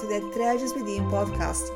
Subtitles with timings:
[0.00, 1.68] to the Treasures Within podcast.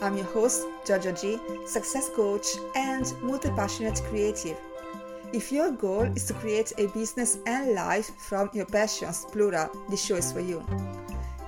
[0.00, 4.56] I'm your host, Giorgio G, success coach and multi passionate creative.
[5.32, 10.04] If your goal is to create a business and life from your passions, plural, this
[10.04, 10.64] show is for you.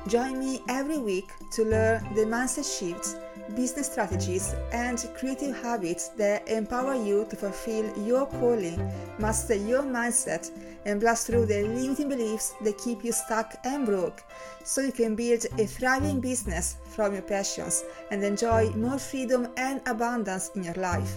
[0.08, 3.14] Join me every week to learn the mindset shifts
[3.54, 10.50] business strategies, and creative habits that empower you to fulfill your calling, master your mindset,
[10.84, 14.22] and blast through the limiting beliefs that keep you stuck and broke
[14.64, 19.80] so you can build a thriving business from your passions and enjoy more freedom and
[19.86, 21.16] abundance in your life.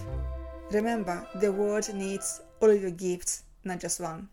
[0.70, 4.28] Remember, the world needs all your gifts, not just one.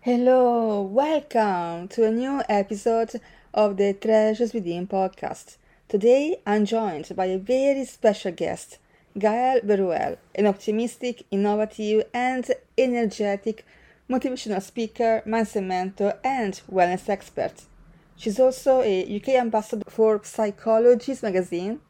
[0.00, 3.20] Hello, welcome to a new episode
[3.54, 5.56] of the Treasures Within podcast.
[5.86, 8.78] Today I'm joined by a very special guest,
[9.18, 13.66] Gaëlle Berruel, an optimistic, innovative, and energetic
[14.08, 17.64] motivational speaker, mindset mentor, and wellness expert.
[18.16, 21.80] She's also a UK ambassador for Psychologies magazine,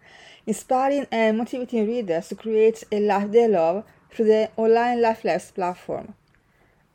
[0.44, 5.52] inspiring and motivating readers to create a life they love through the online Life Labs
[5.52, 6.14] platform.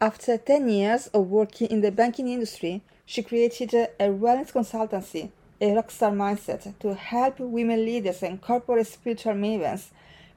[0.01, 5.71] After 10 years of working in the banking industry, she created a wellness consultancy a
[5.71, 9.87] rockstar mindset to help women leaders and corporate spiritual mavens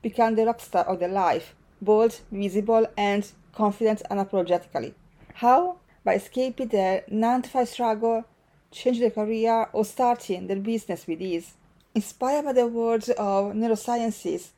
[0.02, 4.94] become the rockstar of their life, bold, visible, and confident unapologetically.
[5.34, 5.76] How?
[6.04, 8.24] By escaping their 9 to 5 struggle,
[8.72, 11.54] changing their career, or starting their business with ease.
[11.94, 14.48] Inspired by the words of neurosciences,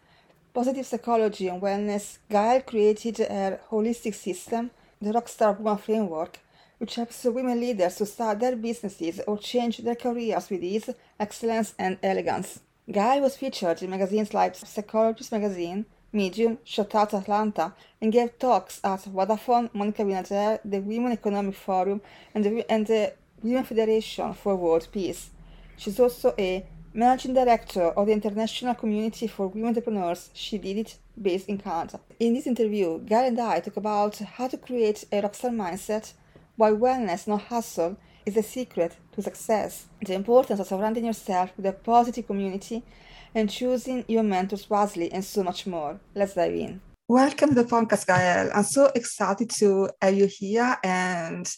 [0.54, 4.70] positive psychology, and wellness, Gaëlle created a holistic system,
[5.02, 6.38] the Rockstar Woman Framework,
[6.84, 11.74] which helps women leaders to start their businesses or change their careers with ease, excellence,
[11.78, 12.60] and elegance.
[12.90, 19.00] Gaëlle was featured in magazines like Psychologies Magazine, Medium, Shoutout Atlanta, and gave talks at
[19.04, 22.02] Vodafone, Monica Vinader, the Women Economic Forum,
[22.34, 25.30] and the, and the Women Federation for World Peace.
[25.78, 30.28] She's also a managing director of the International Community for Women Entrepreneurs.
[30.34, 31.98] She did it based in Canada.
[32.20, 36.12] In this interview, Gaëlle and I talk about how to create a rockstar mindset,
[36.56, 39.86] why wellness, not hustle, is the secret to success.
[40.04, 42.82] The importance of surrounding yourself with a positive community
[43.34, 45.98] and choosing your mentors wisely, and so much more.
[46.14, 46.80] Let's dive in.
[47.08, 48.50] Welcome to the podcast, Gaëlle.
[48.54, 51.52] I'm so excited to have you here and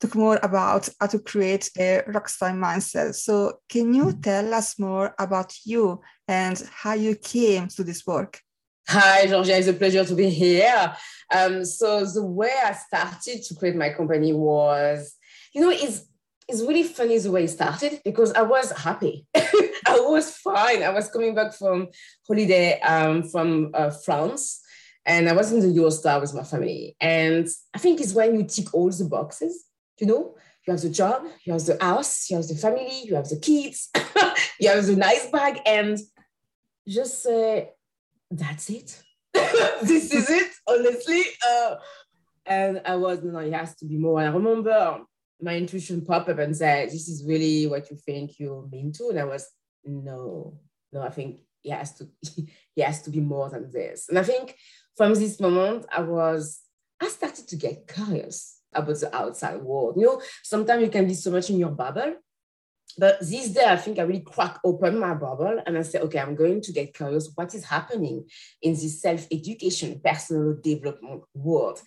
[0.00, 3.14] talk more about how to create a rockstar mindset.
[3.14, 8.40] So, can you tell us more about you and how you came to this work?
[8.88, 9.56] Hi, Georgia.
[9.56, 10.94] It's a pleasure to be here.
[11.34, 15.16] Um, so the way I started to create my company was,
[15.54, 16.06] you know, it's
[16.48, 19.26] it's really funny the way it started because I was happy.
[19.34, 20.82] I was fine.
[20.82, 21.88] I was coming back from
[22.26, 24.60] holiday um, from uh, France,
[25.06, 26.96] and I was in the Eurostar with my family.
[27.00, 29.64] And I think it's when you tick all the boxes.
[30.00, 30.34] You know,
[30.66, 33.38] you have the job, you have the house, you have the family, you have the
[33.38, 33.88] kids,
[34.60, 35.98] you have the nice bag, and
[36.86, 37.70] just say
[38.38, 39.02] that's it.
[39.34, 41.22] this is it, honestly.
[41.46, 41.76] Uh,
[42.46, 44.20] and I was, no, it has to be more.
[44.20, 45.00] I remember
[45.40, 49.08] my intuition popped up and said, this is really what you think you're mean to.
[49.10, 49.48] And I was,
[49.84, 50.58] no,
[50.92, 52.08] no, I think it has to,
[52.76, 54.08] it has to be more than this.
[54.08, 54.56] And I think
[54.96, 56.60] from this moment, I was,
[57.00, 59.96] I started to get curious about the outside world.
[59.96, 62.14] You know, sometimes you can be so much in your bubble
[62.98, 66.18] but this day, I think I really crack open my bubble and I say, okay,
[66.18, 68.24] I'm going to get curious what is happening
[68.60, 71.80] in this self-education, personal development world.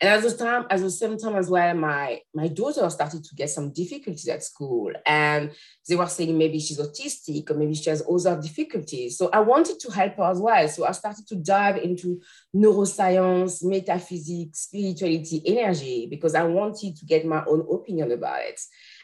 [0.00, 3.34] And at the time, at the same time as well, my my daughter started to
[3.34, 5.50] get some difficulties at school, and
[5.86, 9.18] they were saying maybe she's autistic or maybe she has other difficulties.
[9.18, 10.66] So I wanted to help her as well.
[10.68, 12.22] So I started to dive into
[12.56, 18.60] neuroscience, metaphysics, spirituality, energy because I wanted to get my own opinion about it.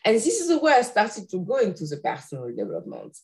[0.07, 3.19] And this is way I started to go into the personal development.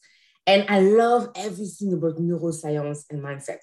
[0.49, 3.59] And I love everything about neuroscience and mindset.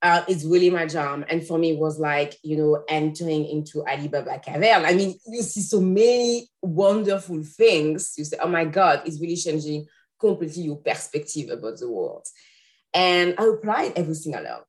[0.00, 1.26] Uh, it's really my jam.
[1.28, 4.86] And for me, it was like, you know, entering into Alibaba Cavern.
[4.86, 8.14] I mean, you see so many wonderful things.
[8.16, 9.86] You say, oh my God, it's really changing
[10.18, 12.26] completely your perspective about the world.
[12.94, 14.64] And I applied everything I learned.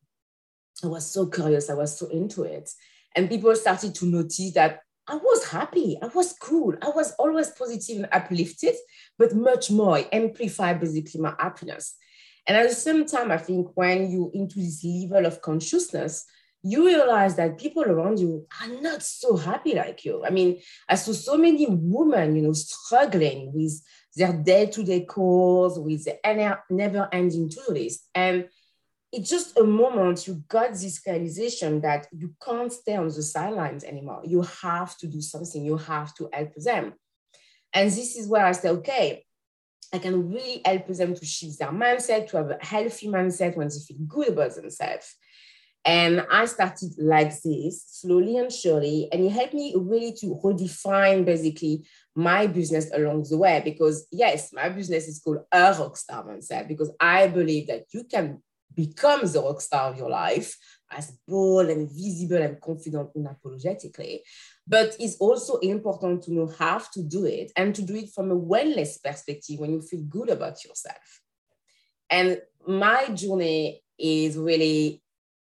[0.83, 1.69] I was so curious.
[1.69, 2.69] I was so into it.
[3.15, 4.81] And people started to notice that
[5.11, 5.97] I was happy.
[6.01, 6.73] I was cool.
[6.81, 8.75] I was always positive and uplifted,
[9.19, 9.97] but much more.
[9.97, 11.97] I amplified basically my happiness.
[12.47, 16.25] And at the same time, I think when you into this level of consciousness,
[16.63, 20.23] you realize that people around you are not so happy like you.
[20.25, 23.81] I mean, I saw so many women, you know, struggling with
[24.15, 26.19] their day-to-day calls, with the
[26.69, 28.07] never-ending to-do list.
[28.15, 28.47] And
[29.11, 33.83] it's just a moment you got this realization that you can't stay on the sidelines
[33.83, 34.21] anymore.
[34.23, 35.65] You have to do something.
[35.65, 36.93] You have to help them.
[37.73, 39.25] And this is where I say, okay,
[39.93, 43.67] I can really help them to shift their mindset, to have a healthy mindset when
[43.67, 45.15] they feel good about themselves.
[45.83, 49.09] And I started like this, slowly and surely.
[49.11, 51.85] And it helped me really to redefine basically
[52.15, 53.61] my business along the way.
[53.65, 58.41] Because, yes, my business is called a rockstar mindset because I believe that you can
[58.75, 60.55] become the rock star of your life
[60.91, 64.19] as bold and visible and confident unapologetically.
[64.67, 68.31] But it's also important to know how to do it and to do it from
[68.31, 71.21] a wellness perspective when you feel good about yourself.
[72.09, 75.00] And my journey is really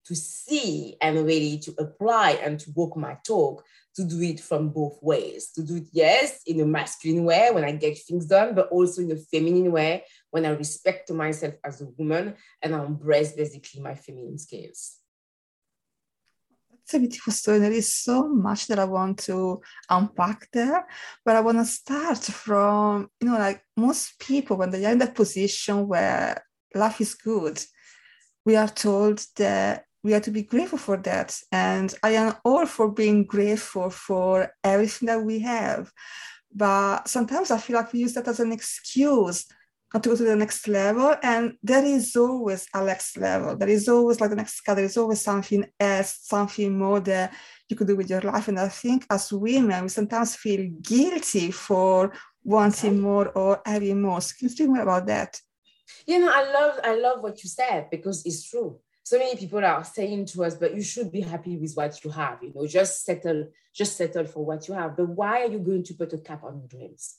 [0.09, 3.63] to see and really to apply and to walk my talk
[3.95, 7.63] to do it from both ways to do it yes in a masculine way when
[7.63, 11.81] i get things done but also in a feminine way when i respect myself as
[11.81, 12.33] a woman
[12.63, 14.95] and i embrace basically my feminine skills
[16.71, 17.59] it's a beautiful story.
[17.59, 19.61] There is so much that I want to
[19.91, 20.88] unpack there,
[21.23, 24.97] but I want to start from, you know, like most people, when they are in
[24.97, 27.63] that position where life is good,
[28.44, 31.38] we are told that we have to be grateful for that.
[31.51, 35.92] And I am all for being grateful for everything that we have.
[36.54, 39.46] But sometimes I feel like we use that as an excuse
[39.94, 41.16] not to go to the next level.
[41.24, 43.57] And there is always a next level.
[43.57, 44.75] There is always like the next cut.
[44.75, 47.34] There is always something else, something more that
[47.68, 48.48] you could do with your life.
[48.48, 52.13] And I think as women, we sometimes feel guilty for
[52.44, 54.22] wanting more or having more.
[54.22, 55.40] So can you speak more about that?
[56.06, 59.65] You know, I love I love what you said because it's true so many people
[59.65, 62.67] are saying to us, but you should be happy with what you have, you know,
[62.67, 64.95] just settle, just settle for what you have.
[64.95, 67.15] But why are you going to put a cap on your dreams?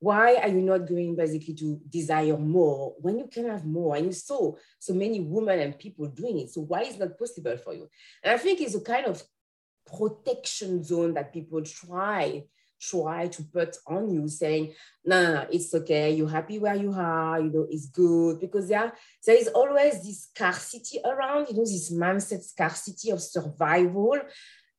[0.00, 3.94] Why are you not going basically to desire more when you can have more?
[3.94, 6.50] And you saw so many women and people doing it.
[6.50, 7.88] So why is that possible for you?
[8.24, 9.22] And I think it's a kind of
[9.86, 12.42] protection zone that people try
[12.80, 14.74] try to put on you saying,
[15.04, 16.14] no, no, no, it's okay.
[16.14, 18.40] You're happy where you are, you know, it's good.
[18.40, 18.92] Because there,
[19.26, 24.18] there is always this scarcity around, you know, this mindset scarcity of survival.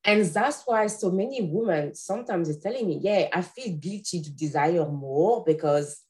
[0.04, 4.32] And that's why so many women sometimes are telling me, yeah, I feel guilty to
[4.32, 6.02] desire more because,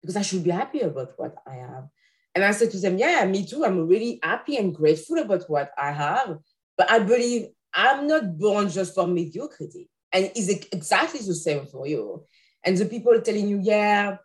[0.00, 1.88] because I should be happy about what I have.
[2.34, 3.64] And I said to them, yeah, me too.
[3.64, 6.38] I'm really happy and grateful about what I have.
[6.76, 11.86] But I believe I'm not born just for mediocrity and it's exactly the same for
[11.86, 12.24] you.
[12.64, 14.16] And the people telling you, yeah,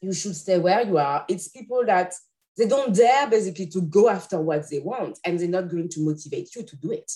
[0.00, 2.14] you should stay where you are, it's people that
[2.56, 6.00] they don't dare basically to go after what they want and they're not going to
[6.00, 7.10] motivate you to do it.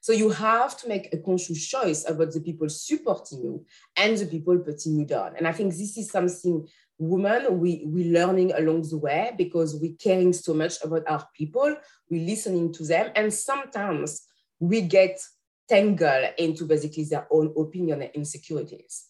[0.00, 3.66] So you have to make a conscious choice about the people supporting you
[3.96, 5.34] and the people putting you down.
[5.36, 9.96] And I think this is something women we we learning along the way because we're
[9.98, 11.74] caring so much about our people,
[12.10, 14.22] we're listening to them, and sometimes
[14.60, 15.20] we get
[15.68, 19.08] tangle into basically their own opinion and insecurities.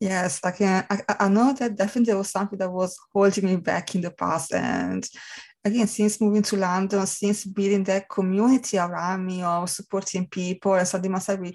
[0.00, 0.84] Yes, I can.
[0.90, 4.52] I, I know that definitely was something that was holding me back in the past.
[4.52, 5.08] And
[5.64, 10.88] again, since moving to London, since building that community around me of supporting people and
[10.88, 11.54] surrounding myself with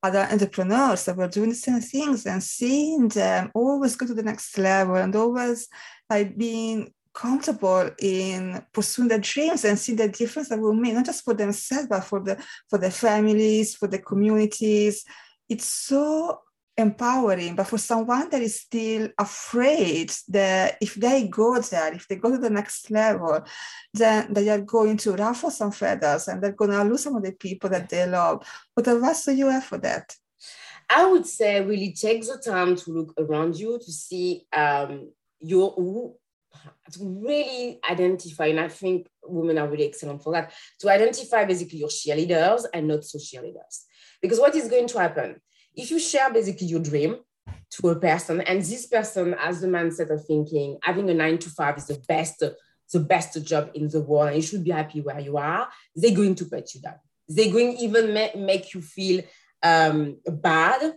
[0.00, 4.22] other entrepreneurs that were doing the same things and seeing them always go to the
[4.22, 5.66] next level and always
[6.08, 11.04] like being comfortable in pursuing their dreams and see the difference that will make not
[11.04, 15.04] just for themselves but for the for their families for the communities.
[15.48, 16.38] It's so
[16.76, 22.14] empowering but for someone that is still afraid that if they go there if they
[22.14, 23.40] go to the next level
[23.94, 27.24] then they are going to ruffle some feathers and they're going to lose some of
[27.24, 28.46] the people that they love.
[28.74, 30.14] What advice do you have for that.
[30.88, 35.10] I would say really take the time to look around you to see um,
[35.40, 36.14] your who
[36.92, 41.78] to really identify, and I think women are really excellent for that, to identify basically
[41.78, 43.84] your cheerleaders and not so cheerleaders.
[44.22, 45.40] Because what is going to happen?
[45.74, 47.18] If you share basically your dream
[47.70, 51.50] to a person, and this person has the mindset of thinking having a nine to
[51.50, 52.42] five is the best,
[52.92, 56.16] the best job in the world, and you should be happy where you are, they're
[56.16, 56.96] going to put you down.
[57.28, 59.22] They're going even ma- make you feel
[59.62, 60.94] um, bad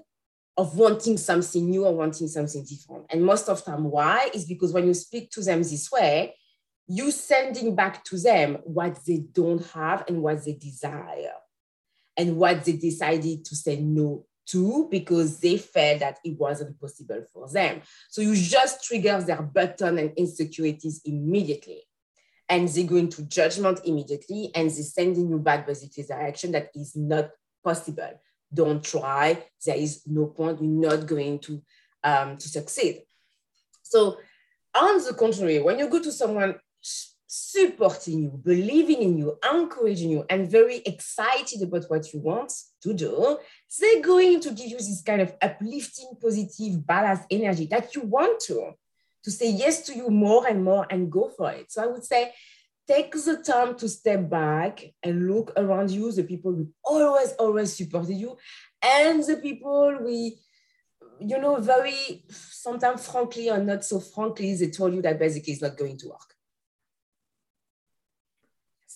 [0.57, 3.05] of wanting something new or wanting something different.
[3.09, 4.29] And most of time, why?
[4.33, 6.35] Is because when you speak to them this way,
[6.87, 11.33] you sending back to them what they don't have and what they desire
[12.17, 17.23] and what they decided to say no to because they felt that it wasn't possible
[17.33, 17.81] for them.
[18.09, 21.83] So you just trigger their button and insecurities immediately.
[22.49, 26.71] And they go into judgment immediately and they're sending you back basically the action that
[26.75, 27.29] is not
[27.63, 28.19] possible
[28.53, 29.43] don't try.
[29.65, 30.61] There is no point.
[30.61, 31.61] You're not going to,
[32.03, 33.03] um, to succeed.
[33.83, 34.17] So
[34.73, 36.55] on the contrary, when you go to someone
[37.33, 42.51] supporting you, believing in you, encouraging you, and very excited about what you want
[42.83, 43.37] to do,
[43.79, 48.39] they're going to give you this kind of uplifting, positive, balanced energy that you want
[48.41, 48.71] to,
[49.23, 51.71] to say yes to you more and more and go for it.
[51.71, 52.33] So I would say,
[52.91, 57.75] take the time to step back and look around you, the people who always, always
[57.75, 58.37] supported you,
[58.83, 60.37] and the people we,
[61.19, 65.61] you know, very sometimes frankly or not so frankly, they told you that basically it's
[65.61, 66.35] not going to work.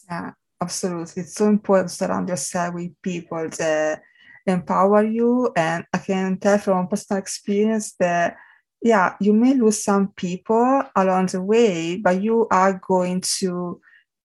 [0.10, 1.24] Yeah, absolutely.
[1.24, 4.02] It's so important to surround yourself with people that
[4.46, 5.52] empower you.
[5.56, 8.38] And I can tell from personal experience that,
[8.86, 13.82] yeah, you may lose some people along the way, but you are going to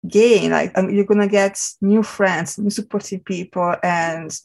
[0.06, 4.38] gain, like, um, you're going to get new friends, new supportive people, and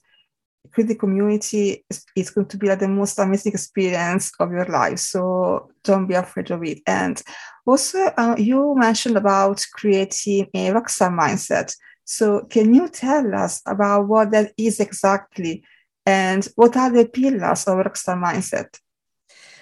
[0.71, 1.85] create the community
[2.15, 5.01] is, going to be like the most amazing experience of your life.
[5.01, 6.83] So don't be afraid of it.
[6.87, 7.21] And
[7.67, 11.75] also, uh, you mentioned about creating a rockstar mindset.
[12.05, 15.65] So can you tell us about what that is exactly
[16.05, 18.79] and what are the pillars of rockstar mindset?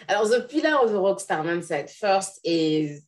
[0.08, 3.02] Alors, the pillar of the rockstar mindset first is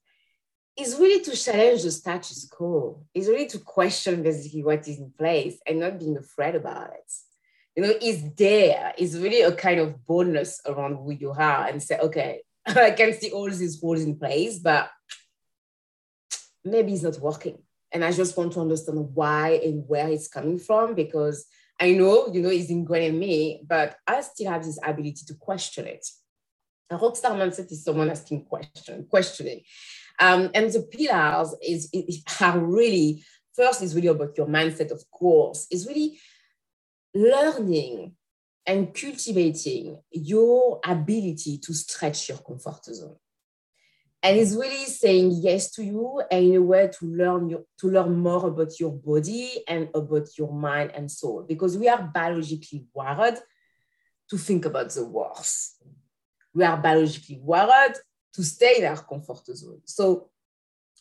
[0.76, 3.02] is really to challenge the status quo.
[3.14, 7.12] Is really to question basically what is in place and not being afraid about it
[7.76, 8.94] you know, is there.
[8.96, 13.12] It's really a kind of boldness around who you are and say, okay, I can
[13.12, 14.90] see all these rules in place, but
[16.64, 17.58] maybe it's not working.
[17.92, 21.46] And I just want to understand why and where it's coming from because
[21.78, 25.34] I know, you know, it's ingrained in me, but I still have this ability to
[25.34, 26.06] question it.
[26.90, 29.62] A rockstar mindset is someone asking question, questioning.
[30.18, 33.24] Um, and the pillars is, is are really
[33.56, 35.66] first is really about your mindset, of course.
[35.70, 36.18] It's really
[37.14, 38.14] learning
[38.66, 43.16] and cultivating your ability to stretch your comfort zone.
[44.22, 47.88] And it's really saying yes to you and in a way to learn your, to
[47.88, 52.84] learn more about your body and about your mind and soul because we are biologically
[52.92, 53.38] wired
[54.30, 55.75] to think about the worst.
[56.56, 57.96] We are biologically wired
[58.32, 59.82] to stay in our comfort zone.
[59.84, 60.30] So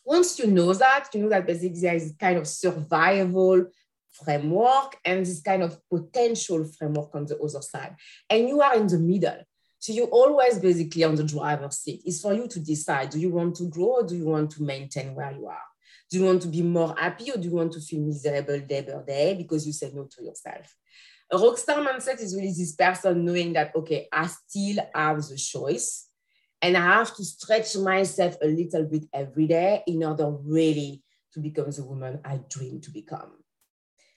[0.04, 3.64] once you know that, you know that basically there is kind of survival
[4.12, 7.96] framework and this kind of potential framework on the other side.
[8.28, 9.42] And you are in the middle.
[9.78, 12.02] So you're always basically on the driver's seat.
[12.04, 14.62] It's for you to decide do you want to grow or do you want to
[14.62, 15.66] maintain where you are?
[16.10, 18.82] Do you want to be more happy or do you want to feel miserable day
[18.82, 20.76] by day because you said no to yourself?
[21.32, 26.08] A rockstar mindset is really this person knowing that, okay, I still have the choice
[26.62, 31.02] and I have to stretch myself a little bit every day in order really
[31.34, 33.32] to become the woman I dream to become.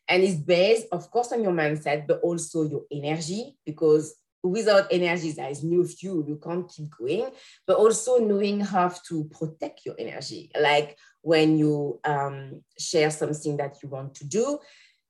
[0.08, 5.32] And it's based, of course, on your mindset, but also your energy, because without energy,
[5.32, 6.26] there is no fuel.
[6.28, 7.30] You can't keep going.
[7.68, 10.50] But also knowing how to protect your energy.
[10.60, 14.60] Like when you um, share something that you want to do,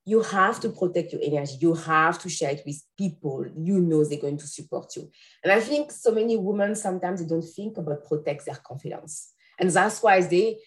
[0.10, 1.58] you have to protect your energy.
[1.60, 5.12] You have to share it with people you know they're going to support you.
[5.44, 9.34] And I think so many women sometimes they don't think about protect their confidence.
[9.60, 10.58] And that's why they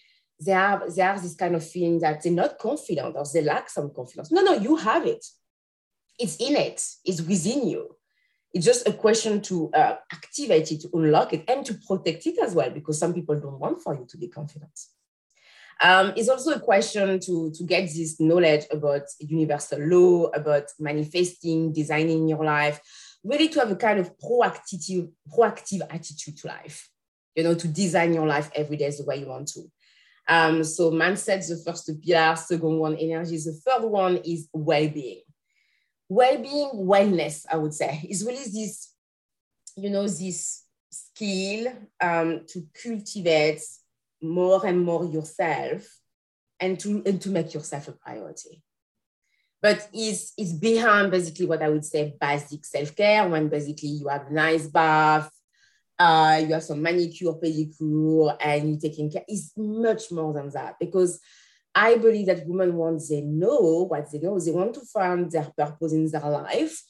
[0.45, 3.69] they have they have this kind of feeling that they're not confident or they lack
[3.69, 4.31] some confidence.
[4.31, 5.25] No, no, you have it.
[6.17, 6.81] It's in it.
[7.03, 7.95] It's within you.
[8.53, 12.37] It's just a question to uh, activate it, to unlock it, and to protect it
[12.37, 14.79] as well, because some people don't want for you to be confident.
[15.81, 21.73] Um, it's also a question to, to get this knowledge about universal law, about manifesting,
[21.73, 22.79] designing your life,
[23.23, 26.89] really to have a kind of proactive, proactive attitude to life,
[27.35, 29.63] you know, to design your life every day the way you want to.
[30.27, 33.37] Um, so mindset, the first pillar, second one, energy.
[33.37, 35.21] The third one is well-being.
[36.07, 38.93] Well-being, wellness, I would say, is really this,
[39.75, 43.61] you know, this skill um, to cultivate
[44.23, 45.85] more and more yourself
[46.59, 48.63] and to, and to make yourself a priority.
[49.61, 54.31] But it's, it's behind basically what I would say basic self-care, when basically you have
[54.31, 55.29] nice bath,
[55.99, 59.23] uh, you have some manicure, pedicure, and you're taking care.
[59.27, 61.19] It's much more than that because
[61.75, 65.51] I believe that women, once they know what they know, they want to find their
[65.57, 66.81] purpose in their life.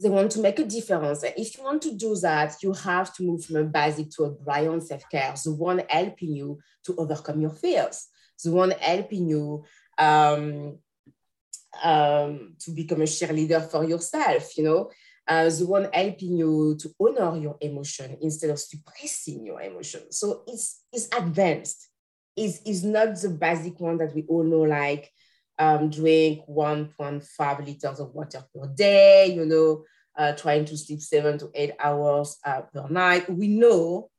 [0.00, 1.22] They want to make a difference.
[1.22, 4.24] And if you want to do that, you have to move from a basic to
[4.24, 8.08] a brilliant self care, the one helping you to overcome your fears,
[8.42, 9.64] the one helping you
[9.98, 10.78] um,
[11.82, 14.90] um, to become a cheerleader for yourself, you know,
[15.28, 20.10] uh, the one helping you to honor your emotion instead of suppressing your emotion.
[20.10, 21.88] So it's, it's advanced.
[22.36, 25.10] It's, it's not the basic one that we all know, like
[25.58, 29.84] um, drink 1.5 liters of water per day, you know,
[30.16, 33.30] uh, trying to sleep seven to eight hours uh, per night.
[33.30, 34.10] We know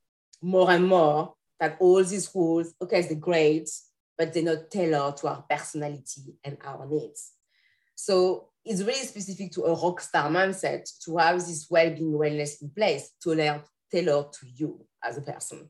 [0.42, 3.70] more and more that all these rules, okay, they're great,
[4.18, 7.32] but they're not tailored to our personality and our needs.
[7.96, 12.70] So it's really specific to a rock star mindset to have this well-being wellness in
[12.70, 13.62] place to learn
[13.92, 15.70] tailored to you as a person.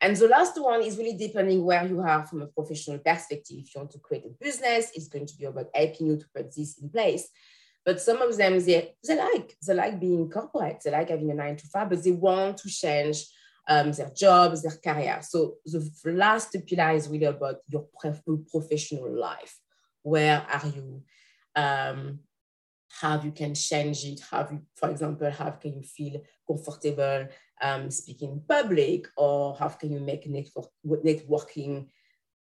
[0.00, 3.58] And the last one is really depending where you are from a professional perspective.
[3.58, 6.26] If you want to create a business, it's going to be about helping you to
[6.34, 7.28] put this in place.
[7.84, 11.34] But some of them, they, they like, they like being corporate, they like having a
[11.34, 13.26] nine to five, but they want to change
[13.68, 15.20] um, their jobs, their career.
[15.22, 17.86] So the last pillar is really about your
[18.50, 19.58] professional life.
[20.02, 21.02] Where are you?
[21.54, 22.20] Um,
[23.00, 27.28] how you can change it, how you, for example, how can you feel comfortable
[27.62, 31.86] um, speaking in public, or how can you make network, networking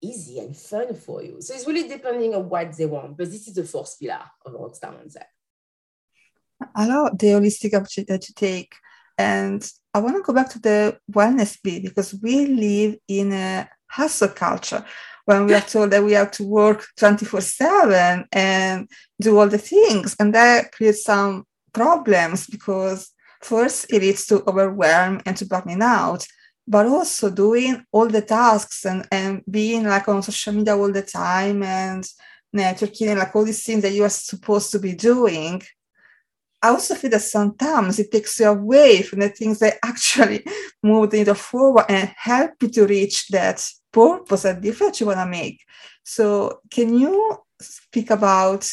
[0.01, 1.41] easy and fun for you.
[1.41, 4.53] So it's really depending on what they want, but this is the first pillar of
[4.53, 5.25] Rockstar Mindset.
[6.75, 8.75] I love the holistic approach that you take.
[9.17, 13.69] And I want to go back to the wellness bit because we live in a
[13.87, 14.85] hustle culture
[15.25, 18.89] when we are told that we have to work 24 7 and
[19.19, 20.15] do all the things.
[20.19, 26.25] And that creates some problems because first it leads to overwhelm and to burning out,
[26.67, 31.01] but also doing all the tasks and, and being like on social media all the
[31.01, 32.07] time and
[32.55, 35.61] networking and like all these things that you are supposed to be doing.
[36.61, 40.45] I also feel that sometimes it takes you away from the things that actually
[40.81, 45.19] move the needle forward and help you to reach that purpose and difference you want
[45.19, 45.59] to make.
[46.03, 48.69] So, can you speak about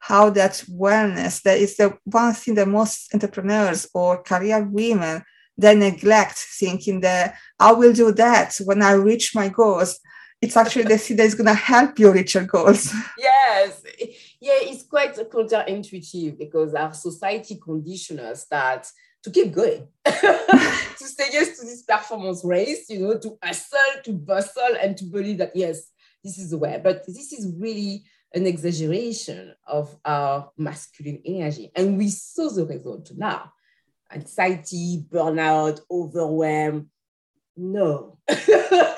[0.00, 5.22] how that wellness, that is the one thing that most entrepreneurs or career women
[5.60, 9.98] they neglect, thinking that I will do that when I reach my goals.
[10.40, 12.94] It's actually the thing that is going to help you reach your goals.
[13.18, 13.82] Yes,
[14.40, 18.86] yeah, it's quite counterintuitive because our society conditions us that
[19.24, 20.12] to keep going, to
[20.98, 25.38] say yes to this performance race, you know, to hustle, to bustle, and to believe
[25.38, 25.90] that, yes,
[26.22, 26.80] this is the way.
[26.82, 31.70] But this is really an exaggeration of our masculine energy.
[31.74, 33.52] And we saw the result now
[34.12, 36.90] anxiety, burnout, overwhelm.
[37.56, 38.18] No.
[38.28, 38.94] there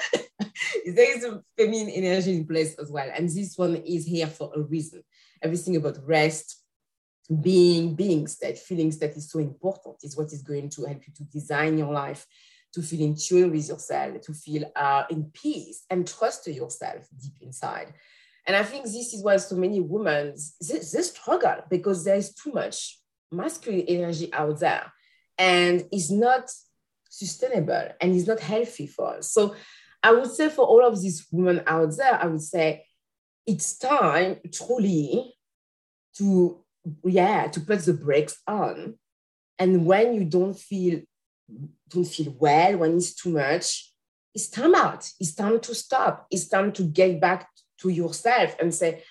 [1.16, 3.08] is a feminine energy in place as well.
[3.14, 5.02] And this one is here for a reason.
[5.42, 6.59] Everything about rest,
[7.30, 11.12] being beings that feelings that is so important is what is going to help you
[11.14, 12.26] to design your life
[12.72, 17.34] to feel in tune with yourself to feel uh, in peace and trust yourself deep
[17.40, 17.92] inside.
[18.46, 20.34] And i think this is why so many women
[20.66, 22.98] they, they struggle because there is too much
[23.30, 24.92] masculine energy out there
[25.38, 26.50] and it's not
[27.08, 29.30] sustainable and it's not healthy for us.
[29.30, 29.54] So
[30.02, 32.84] i would say for all of these women out there i would say
[33.46, 35.34] it's time truly
[36.16, 36.59] to
[37.04, 38.94] yeah to put the brakes on.
[39.58, 41.00] And when you don't feel
[41.88, 43.90] don't feel well when it's too much
[44.34, 45.08] it's time out.
[45.18, 46.26] It's time to stop.
[46.30, 47.48] It's time to get back
[47.80, 49.02] to yourself and say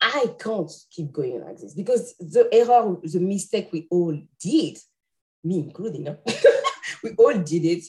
[0.00, 1.74] i can't keep going like this.
[1.74, 4.78] Because the error the mistake we all did
[5.42, 6.16] me including
[7.02, 7.84] we all did it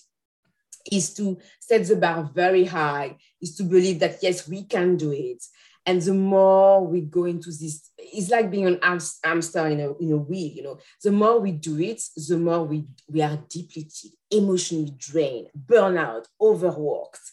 [0.92, 5.12] is to set the bar very high is to believe that yes we can do
[5.12, 5.44] it.
[5.86, 8.80] And the more we go into this, it's like being an
[9.24, 10.80] hamster in a, in a wheel, you know.
[11.04, 17.32] The more we do it, the more we, we are depleted, emotionally drained, burnout, overworked.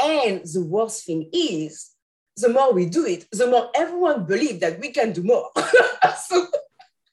[0.00, 1.90] And the worst thing is,
[2.36, 5.50] the more we do it, the more everyone believes that we can do more.
[5.56, 6.46] so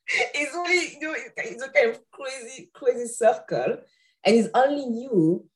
[0.08, 3.78] it's really, you know, it's a kind of crazy, crazy circle.
[4.24, 5.48] And it's only you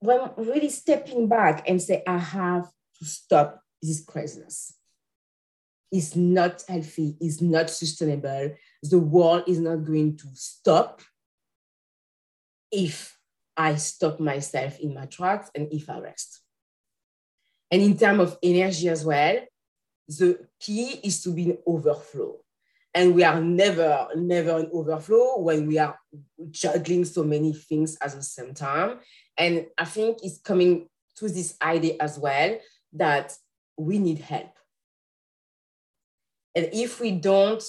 [0.00, 2.68] when really stepping back and say, I have
[2.98, 4.74] to stop this craziness.
[5.94, 8.50] It's not healthy, it's not sustainable.
[8.82, 11.00] The world is not going to stop
[12.72, 13.16] if
[13.56, 16.40] I stop myself in my tracks and if I rest.
[17.70, 19.38] And in terms of energy as well,
[20.08, 22.40] the key is to be in overflow.
[22.92, 25.96] And we are never, never in overflow when we are
[26.50, 28.98] juggling so many things at the same time.
[29.38, 32.58] And I think it's coming to this idea as well
[32.94, 33.32] that
[33.76, 34.50] we need help.
[36.54, 37.62] And if we don't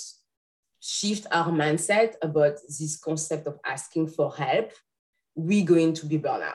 [0.80, 4.72] shift our mindset about this concept of asking for help,
[5.36, 6.54] we're going to be burnout.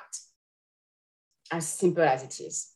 [1.50, 2.70] As simple as it is.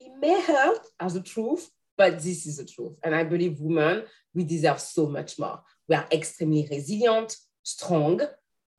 [0.00, 2.92] It may hurt as the truth, but this is the truth.
[3.02, 5.62] And I believe women, we deserve so much more.
[5.88, 8.20] We are extremely resilient, strong,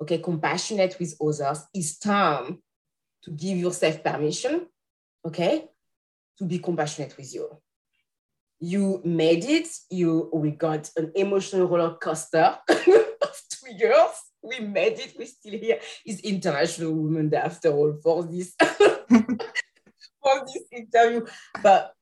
[0.01, 1.65] okay, compassionate with others.
[1.73, 2.61] It's time
[3.23, 4.67] to give yourself permission,
[5.25, 5.65] okay,
[6.37, 7.49] to be compassionate with you.
[8.59, 9.67] You made it.
[9.89, 14.11] You we got an emotional roller coaster of two years.
[14.41, 15.15] We made it.
[15.17, 15.79] We're still here.
[16.05, 18.55] It's International Women Day after all for this.
[20.21, 21.25] for this interview.
[21.63, 21.93] But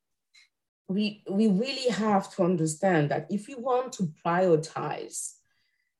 [0.87, 5.33] we we really have to understand that if we want to prioritize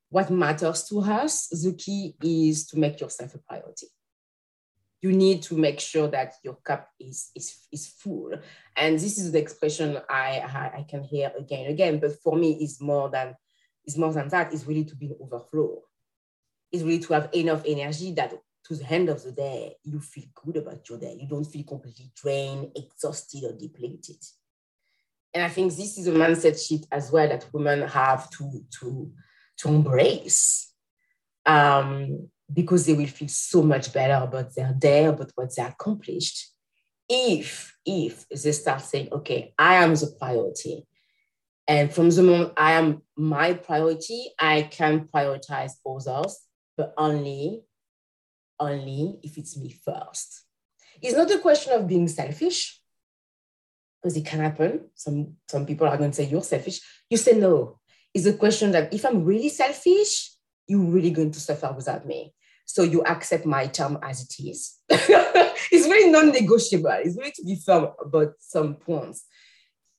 [0.09, 3.87] what matters to us, the key is to make yourself a priority.
[5.01, 8.31] You need to make sure that your cup is, is, is full.
[8.75, 12.35] And this is the expression I, I, I can hear again and again, but for
[12.35, 13.35] me, is more than
[13.85, 14.53] is more than that.
[14.53, 15.81] Is really to be in overflow.
[16.71, 18.33] It's really to have enough energy that
[18.67, 21.17] to the end of the day, you feel good about your day.
[21.19, 24.17] You don't feel completely drained, exhausted, or depleted.
[25.33, 29.11] And I think this is a mindset shift as well that women have to, to,
[29.59, 30.73] to embrace
[31.45, 36.51] um, because they will feel so much better about their day, about what they accomplished.
[37.09, 40.85] If, if they start saying, okay, I am the priority.
[41.67, 46.39] And from the moment I am my priority, I can prioritize others,
[46.77, 47.63] but only,
[48.59, 50.43] only if it's me first.
[51.01, 52.81] It's not a question of being selfish,
[54.01, 54.89] because it can happen.
[54.95, 56.79] Some, some people are going to say, You're selfish.
[57.09, 57.79] You say no.
[58.13, 60.31] It's a question that if I'm really selfish,
[60.67, 62.33] you're really going to suffer without me.
[62.65, 64.75] So you accept my term as it is.
[64.89, 66.97] it's really non-negotiable.
[67.03, 69.25] It's really to be firm about some points.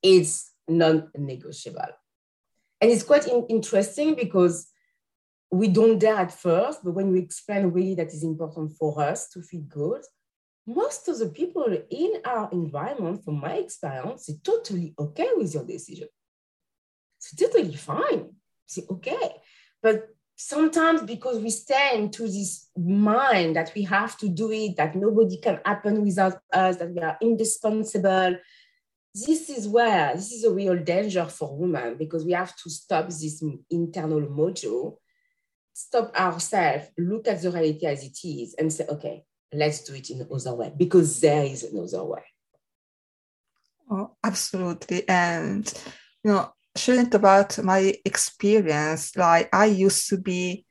[0.02, 1.88] It's non-negotiable.
[2.80, 4.68] And it's quite in- interesting because
[5.50, 9.30] we don't dare at first, but when we explain really that is important for us
[9.30, 10.02] to feel good,
[10.66, 15.64] most of the people in our environment, from my experience, are totally okay with your
[15.64, 16.08] decision.
[17.16, 18.34] It's totally fine.
[18.66, 19.36] Say, okay.
[19.82, 20.08] But
[20.40, 25.36] sometimes because we stay into this mind that we have to do it, that nobody
[25.38, 28.36] can happen without us, that we are indispensable,
[29.12, 33.08] this is where this is a real danger for women because we have to stop
[33.08, 34.96] this internal mojo,
[35.72, 40.08] stop ourselves, look at the reality as it is, and say, okay, let's do it
[40.08, 42.22] in another way because there is another way.
[43.90, 45.08] Oh, absolutely.
[45.08, 45.66] And,
[46.22, 50.64] you know, sharing about my experience, like I used to be,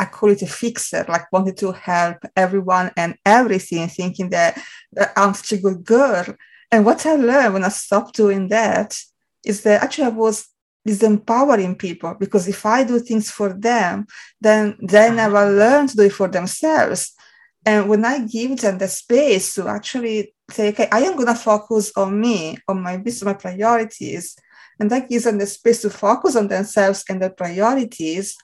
[0.00, 4.58] a quality fixer, like wanted to help everyone and everything, thinking that,
[4.92, 6.24] that I'm such a good girl.
[6.72, 8.98] And what I learned when I stopped doing that
[9.44, 10.48] is that actually I was
[10.88, 14.06] disempowering people because if I do things for them,
[14.40, 15.14] then they uh-huh.
[15.14, 17.12] never learn to do it for themselves.
[17.66, 21.34] And when I give them the space to actually say, okay, I am going to
[21.34, 24.34] focus on me, on my business, my priorities,
[24.80, 28.36] and that gives them the space to focus on themselves and their priorities,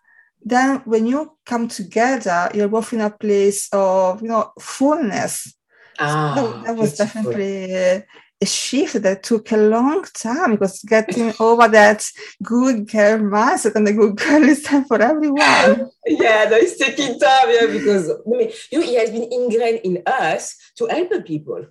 [0.45, 5.55] then when you come together, you're both in a place of, you know, fullness.
[5.99, 8.05] Ah, that, that was definitely
[8.43, 12.05] a shift that took a long time because getting over that
[12.43, 15.91] good girl mindset and the good girl is time for everyone.
[16.07, 20.03] yeah, that is taking time, yeah, because I mean, you it has been ingrained in
[20.07, 21.67] us to help people.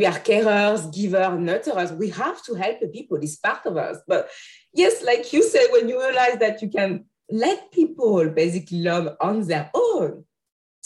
[0.00, 1.94] We are carers, givers, nurturers.
[1.94, 3.18] We have to help people.
[3.18, 3.98] It's part of us.
[4.08, 4.30] But
[4.72, 9.46] yes, like you said, when you realize that you can let people basically learn on
[9.46, 10.24] their own,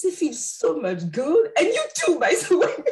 [0.03, 1.49] they feel so much good.
[1.57, 2.85] And you too, by the way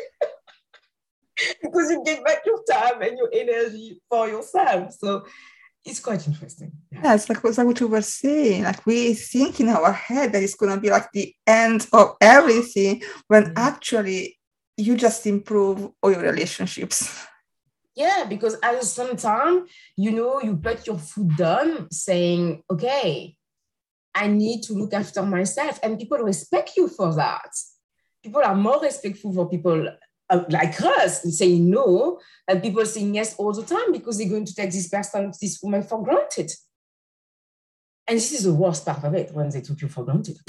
[1.61, 4.93] because you give back your time and your energy for yourself.
[4.93, 5.27] So
[5.85, 6.71] it's quite interesting.
[6.93, 8.63] Yeah, yeah it's like, it's like what you were saying.
[8.63, 13.03] Like we think in our head that it's gonna be like the end of everything
[13.27, 13.59] when mm-hmm.
[13.59, 14.39] actually
[14.83, 17.27] you just improve all your relationships.
[17.95, 19.67] Yeah, because at some time,
[19.97, 23.37] you know, you put your foot down saying, okay,
[24.15, 25.79] I need to look after myself.
[25.83, 27.51] And people respect you for that.
[28.23, 29.89] People are more respectful for people
[30.31, 32.19] uh, like us and saying no,
[32.49, 35.61] and people saying yes all the time because they're going to take this person, this
[35.63, 36.51] woman for granted.
[38.09, 40.39] And this is the worst part of it when they took you for granted.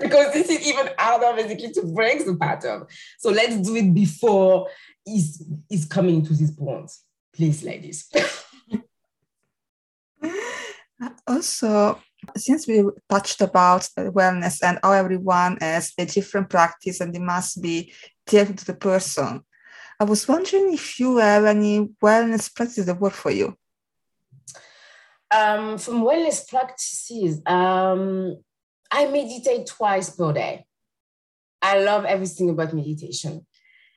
[0.00, 2.86] because this is even harder basically to break the pattern.
[3.18, 4.68] So let's do it before
[5.04, 6.90] he's, he's coming to this point.
[7.34, 8.10] Please, ladies.
[11.26, 12.00] also,
[12.36, 17.62] since we touched about wellness and how everyone has a different practice and it must
[17.62, 17.92] be
[18.26, 19.42] tailored to the person,
[19.98, 23.54] I was wondering if you have any wellness practices that work for you.
[25.32, 28.36] Um, from wellness practices, um,
[28.90, 30.66] I meditate twice per day.
[31.62, 33.46] I love everything about meditation.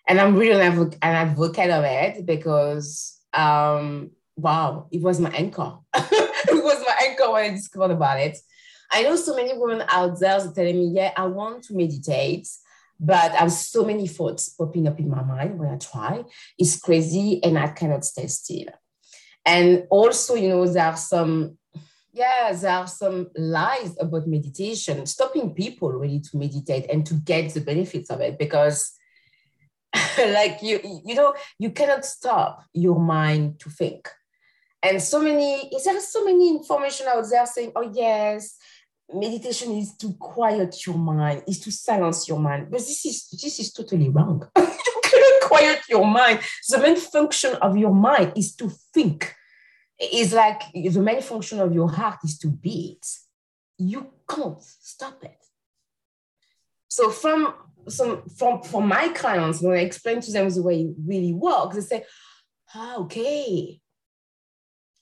[0.07, 5.77] And I'm really an, advocate of it because, um, wow, it was my anchor.
[5.95, 8.37] it was my anchor when I discovered about it.
[8.91, 12.47] I know so many women out there are telling me, yeah, I want to meditate,
[12.99, 16.23] but I have so many thoughts popping up in my mind when I try.
[16.59, 18.67] It's crazy and I cannot stay still.
[19.45, 21.57] And also, you know, there are some,
[22.13, 27.53] yeah, there are some lies about meditation, stopping people really to meditate and to get
[27.53, 28.93] the benefits of it because
[30.17, 34.09] like you, you know, you cannot stop your mind to think.
[34.83, 38.57] And so many, there so many information out there saying, oh yes,
[39.11, 42.67] meditation is to quiet your mind, is to silence your mind.
[42.69, 44.47] But this is this is totally wrong.
[44.57, 46.41] you cannot quiet your mind.
[46.69, 49.33] The main function of your mind is to think.
[49.99, 53.05] It's like the main function of your heart is to beat.
[53.77, 55.37] You can't stop it.
[56.87, 57.53] So from
[57.87, 61.75] some from from my clients, when I explain to them the way it really works,
[61.75, 62.05] they say,
[62.75, 63.79] ah, okay.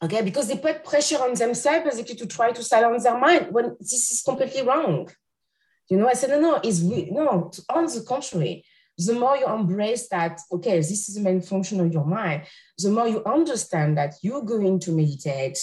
[0.04, 3.76] Okay, because they put pressure on themselves basically to try to silence their mind when
[3.80, 5.10] this is completely wrong.
[5.90, 8.64] You know, I said, no, no, it's really, no, on the contrary,
[8.98, 12.44] the more you embrace that, okay, this is the main function of your mind,
[12.78, 15.58] the more you understand that you're going to meditate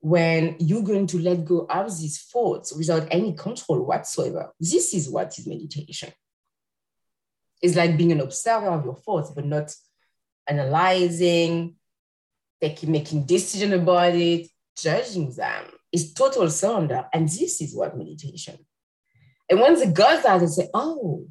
[0.00, 4.52] when you're going to let go of these thoughts without any control whatsoever.
[4.60, 6.12] This is what is meditation.
[7.62, 9.74] It's like being an observer of your thoughts, but not
[10.46, 11.76] analyzing,
[12.60, 15.64] taking, making decision about it, judging them.
[15.90, 17.06] It's total surrender.
[17.12, 18.58] And this is what meditation.
[19.48, 21.26] And once it goes that, they say, oh,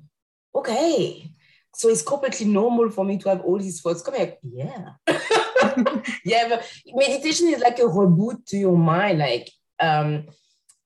[0.55, 1.29] okay.
[1.75, 4.33] So it's completely normal for me to have all these thoughts coming.
[4.43, 4.89] Yeah.
[6.23, 10.27] yeah, but meditation is like a reboot to your mind, like um,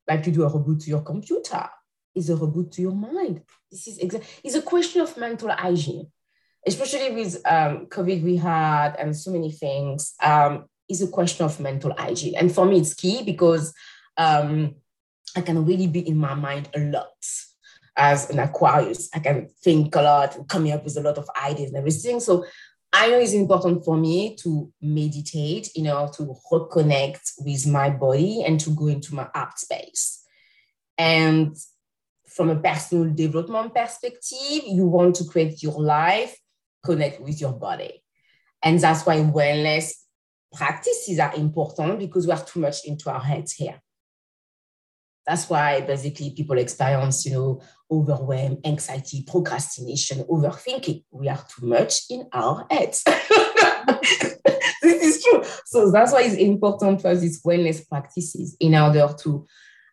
[0.08, 1.68] like you do a reboot to your computer.
[2.16, 3.44] Is a reboot to your mind.
[3.70, 4.28] This is exactly.
[4.44, 6.08] It's a question of mental hygiene,
[6.66, 10.16] especially with um, COVID we had and so many things.
[10.24, 13.74] Um, is a question of mental hygiene, and for me it's key because
[14.16, 14.76] um,
[15.36, 17.12] I can really be in my mind a lot
[17.98, 19.10] as an Aquarius.
[19.14, 22.20] I can think a lot coming up with a lot of ideas and everything.
[22.20, 22.46] So
[22.94, 28.44] I know it's important for me to meditate, you know, to reconnect with my body
[28.46, 30.24] and to go into my art space.
[30.98, 31.56] And
[32.28, 36.38] from a personal development perspective, you want to create your life,
[36.86, 38.04] connect with your body.
[38.64, 39.92] And that's why wellness
[40.54, 43.82] practices are important because we are too much into our heads here.
[45.28, 47.62] That's why basically people experience, you know,
[47.92, 51.04] overwhelm, anxiety, procrastination, overthinking.
[51.12, 53.04] We are too much in our heads.
[54.82, 55.44] this is true.
[55.66, 59.46] So that's why it's important for these wellness practices in order to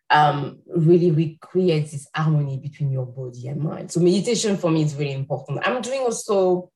[0.09, 3.91] um, really recreate this harmony between your body and mind.
[3.91, 5.67] So meditation for me is really important.
[5.67, 6.71] I'm doing also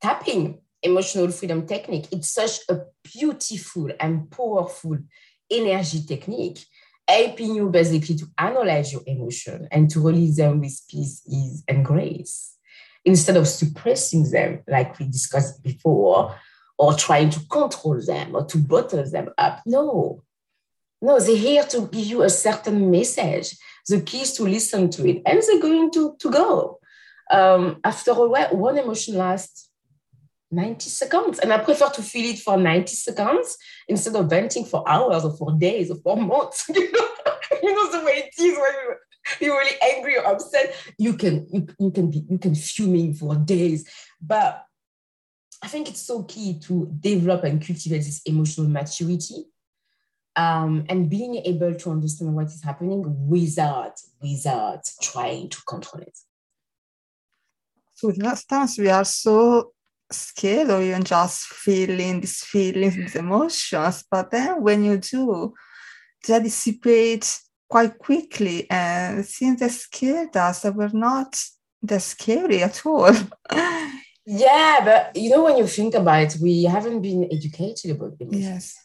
[0.00, 2.06] tapping emotional freedom technique.
[2.12, 4.98] It's such a beautiful and powerful
[5.50, 6.64] energy technique
[7.10, 11.84] helping you basically to analyze your emotion and to release them with peace, ease, and
[11.84, 12.56] grace
[13.04, 16.34] instead of suppressing them like we discussed before
[16.78, 19.60] or trying to control them or to bottle them up.
[19.66, 20.22] No,
[21.02, 23.56] no, they're here to give you a certain message.
[23.88, 26.78] The key is to listen to it and they're going to, to go.
[27.30, 29.69] Um, after a while, one emotion lasts
[30.50, 31.38] 90 seconds.
[31.38, 33.56] And I prefer to feel it for 90 seconds
[33.88, 36.68] instead of venting for hours or for days or for months.
[36.74, 37.08] you, know?
[37.62, 38.72] you know the way it is when
[39.40, 40.74] you're really angry or upset.
[40.98, 43.88] You can you, you can be you can fuming for days.
[44.20, 44.64] But
[45.62, 49.44] I think it's so key to develop and cultivate this emotional maturity.
[50.36, 56.16] Um, and being able to understand what is happening without without trying to control it.
[57.94, 59.72] So last times we are so
[60.10, 64.04] scared or even just feeling these feelings, these emotions.
[64.10, 65.54] But then when you do,
[66.26, 71.38] they dissipate quite quickly and since they scared us, they were not
[71.82, 73.14] that scary at all.
[74.26, 78.42] yeah, but you know, when you think about it, we haven't been educated about emotions.
[78.42, 78.76] Yes.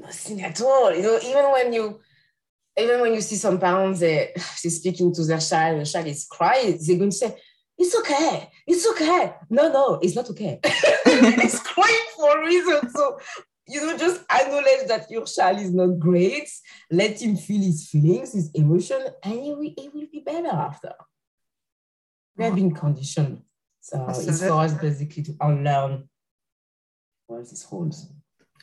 [0.00, 0.94] Nothing at all.
[0.94, 2.00] You know, even when you
[2.78, 4.32] even when you see some parents they,
[4.62, 7.36] they're speaking to their child, the child is crying, they're going to say,
[7.78, 8.50] it's okay.
[8.66, 9.34] It's okay.
[9.48, 10.58] No, no, it's not okay.
[10.64, 12.90] it's crying for a reason.
[12.90, 13.18] So,
[13.68, 16.50] you know, just acknowledge that your child is not great.
[16.90, 20.92] Let him feel his feelings, his emotion, and it will, it will be better after.
[22.36, 23.42] We have been conditioned.
[23.80, 26.08] So it's for us basically to unlearn
[27.28, 28.08] all these holes.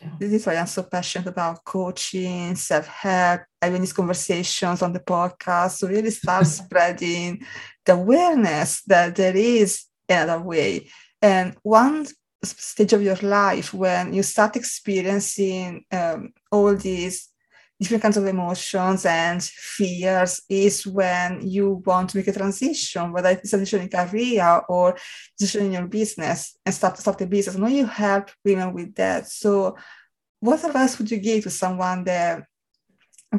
[0.02, 0.12] Yeah.
[0.20, 5.00] This is why I'm so passionate about coaching, self help, having these conversations on the
[5.00, 7.46] podcast to really start spreading
[7.86, 10.90] the awareness that there is another way.
[11.22, 12.06] And one
[12.44, 17.30] stage of your life when you start experiencing um, all these
[17.80, 23.30] different kinds of emotions and fears is when you want to make a transition, whether
[23.30, 24.96] it's a transition in career or
[25.38, 27.56] transition in your business and start to start a business.
[27.56, 29.28] I know you help women with that.
[29.28, 29.76] So
[30.40, 32.46] what advice would you give to someone that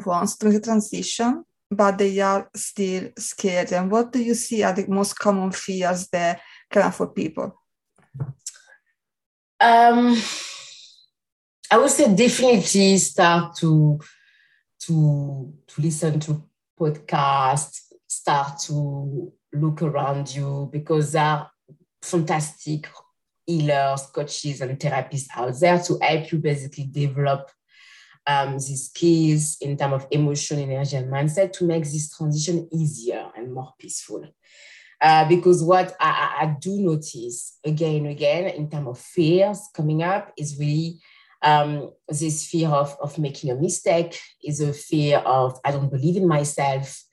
[0.05, 3.71] wants to make a transition, but they are still scared?
[3.73, 7.61] And what do you see are the most common fears that come for people?
[9.59, 10.15] Um,
[11.71, 13.99] I would say definitely start to
[14.81, 16.43] to to listen to
[16.79, 21.51] podcasts, start to look around you because there are
[22.01, 22.87] fantastic
[23.45, 27.49] healers, coaches, and therapists out there to help you basically develop
[28.27, 33.31] um, these skills in terms of emotion, energy, and mindset to make this transition easier
[33.35, 34.25] and more peaceful.
[34.99, 40.01] Uh, because what I, I, do notice again and again in terms of fears coming
[40.01, 40.99] up is really
[41.43, 46.17] um, this fear of, of making a mistake, is a fear of I don't believe
[46.17, 47.03] in myself,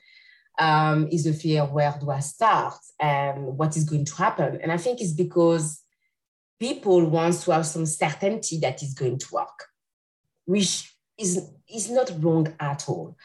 [0.58, 4.60] um, is a fear where do I start and what is going to happen.
[4.62, 5.82] And I think it's because
[6.58, 9.66] people want to have some certainty that is going to work,
[10.46, 13.16] which is, is not wrong at all.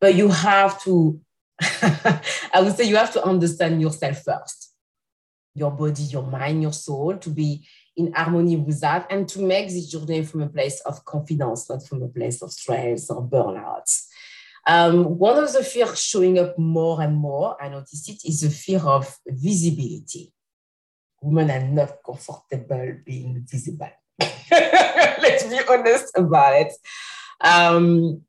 [0.00, 1.20] But you have to,
[1.60, 4.66] I would say, you have to understand yourself first
[5.54, 9.66] your body, your mind, your soul to be in harmony with that and to make
[9.66, 13.90] this journey from a place of confidence, not from a place of stress or burnout.
[14.68, 18.50] Um, one of the fears showing up more and more, I notice it, is the
[18.50, 20.32] fear of visibility
[21.20, 23.90] women are not comfortable being visible.
[24.50, 26.72] Let's be honest about it.
[27.40, 28.22] Um,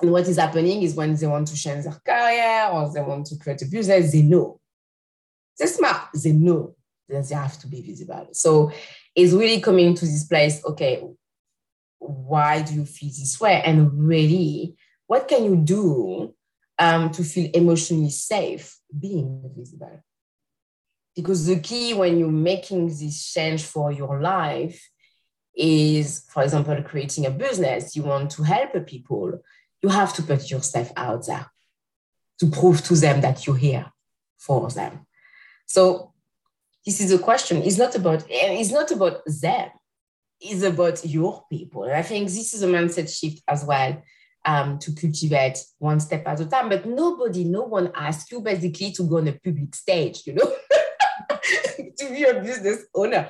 [0.00, 3.26] and what is happening is when they want to change their career or they want
[3.26, 4.60] to create a business, they know.
[5.58, 6.74] They're smart, they know
[7.08, 8.28] that they have to be visible.
[8.32, 8.72] So
[9.14, 11.02] it's really coming to this place, okay,
[11.98, 13.62] why do you feel this way?
[13.64, 16.34] And really, what can you do
[16.78, 20.02] um, to feel emotionally safe being visible?
[21.14, 24.90] because the key when you're making this change for your life
[25.56, 29.40] is for example creating a business you want to help people
[29.82, 31.50] you have to put yourself out there
[32.38, 33.86] to prove to them that you're here
[34.38, 35.06] for them.
[35.66, 36.12] So
[36.84, 37.62] this is a question.
[37.62, 39.68] It's not about it's not about them.
[40.40, 41.84] It's about your people.
[41.84, 44.02] And i think this is a mindset shift as well
[44.46, 46.70] um, to cultivate one step at a time.
[46.70, 50.50] But nobody no one asks you basically to go on a public stage you know
[51.98, 53.28] to be a business owner.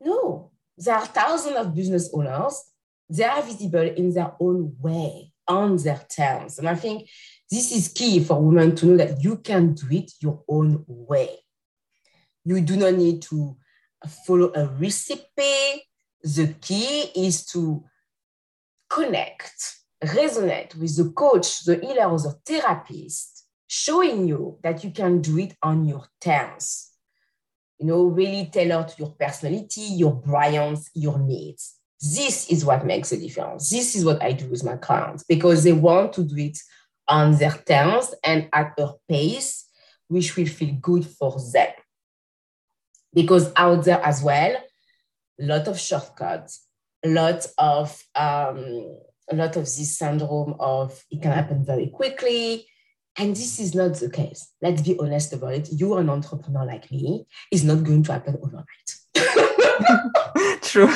[0.00, 2.64] No, there are thousands of business owners.
[3.10, 6.58] They are visible in their own way, on their terms.
[6.58, 7.08] And I think
[7.50, 11.30] this is key for women to know that you can do it your own way.
[12.44, 13.56] You do not need to
[14.26, 15.84] follow a recipe.
[16.22, 17.84] The key is to
[18.88, 25.20] connect, resonate with the coach, the healer, or the therapist, showing you that you can
[25.20, 26.87] do it on your terms
[27.78, 31.76] you know, really tailor to your personality, your brands, your needs.
[32.00, 33.70] This is what makes a difference.
[33.70, 36.58] This is what I do with my clients because they want to do it
[37.06, 39.66] on their terms and at a pace
[40.08, 41.72] which will feel good for them.
[43.12, 44.56] Because out there as well,
[45.40, 46.66] a lot of shortcuts,
[47.04, 48.98] a lot of um,
[49.30, 52.66] a lot of this syndrome of it can happen very quickly
[53.18, 54.52] and this is not the case.
[54.62, 55.68] Let's be honest about it.
[55.72, 57.26] You're an entrepreneur like me.
[57.50, 58.64] It's not going to happen overnight.
[60.62, 60.94] true.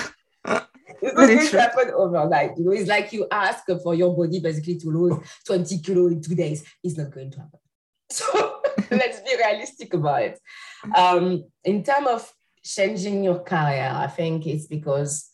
[1.03, 2.57] It's not going to happen overnight.
[2.57, 6.23] You know, it's like you ask for your body basically to lose 20 kilo in
[6.23, 6.65] two days.
[6.85, 7.59] It's not going to happen.
[8.13, 10.41] So let's be realistic about it.
[10.95, 12.33] Um, in terms of
[12.63, 15.31] changing your career, I think it's because,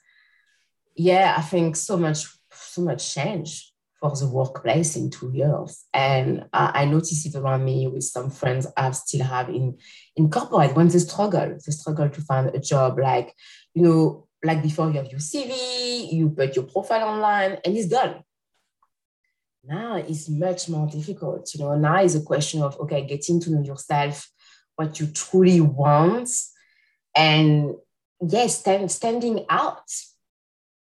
[0.94, 3.67] yeah, I think so much, so much change
[4.00, 5.84] for the workplace in two years.
[5.92, 9.78] And I notice it around me with some friends I still have in,
[10.16, 13.34] in corporate when they struggle, they struggle to find a job like,
[13.74, 17.88] you know, like before you have your CV, you put your profile online and it's
[17.88, 18.22] done.
[19.64, 21.52] Now it's much more difficult.
[21.54, 24.30] You know, now is a question of, okay, getting to know yourself,
[24.76, 26.30] what you truly want,
[27.16, 27.74] and
[28.20, 29.82] yes, stand, standing out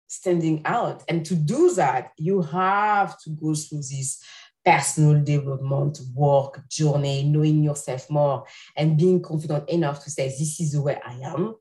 [0.08, 1.04] standing out.
[1.08, 4.24] And to do that, you have to go through this
[4.66, 10.78] personal development work journey, knowing yourself more and being confident enough to say, This is
[10.78, 11.56] where I am,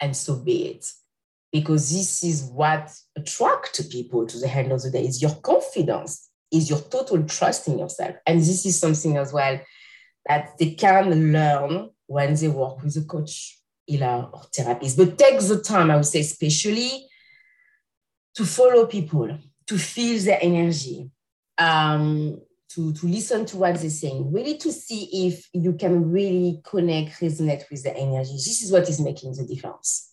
[0.00, 0.86] and so be it.
[1.52, 6.28] Because this is what attracts people to the end of the day is your confidence,
[6.52, 8.16] is your total trust in yourself.
[8.26, 9.58] And this is something as well
[10.28, 14.96] that they can learn when they work with a coach, healer, or therapist.
[14.96, 17.08] But take the time, I would say, especially
[18.36, 21.10] to follow people, to feel their energy,
[21.58, 26.60] um, to, to listen to what they're saying, really to see if you can really
[26.64, 28.32] connect, resonate with the energy.
[28.32, 30.12] This is what is making the difference.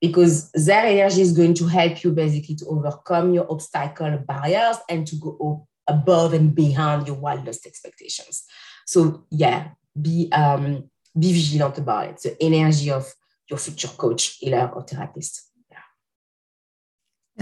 [0.00, 5.06] Because their energy is going to help you basically to overcome your obstacle barriers and
[5.06, 8.44] to go above and beyond your wildest expectations.
[8.86, 9.68] So yeah,
[10.00, 12.20] be um, be vigilant about it.
[12.22, 13.12] The energy of
[13.48, 15.51] your future coach, healer, or therapist.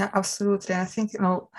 [0.01, 0.11] Yeah.
[0.14, 0.74] Absolutely.
[0.74, 1.51] I think you know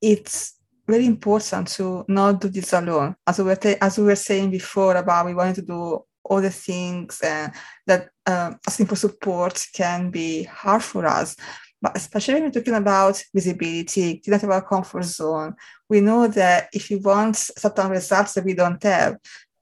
[0.00, 3.16] it's very important to not do this alone.
[3.26, 6.40] As we were t- as we were saying before about we wanted to do all
[6.40, 7.48] the things uh,
[7.86, 8.52] that uh,
[8.86, 11.36] for support can be hard for us.
[11.80, 15.54] But especially when we're talking about visibility, getting out of our comfort zone,
[15.88, 19.16] we know that if you want certain results that we don't have,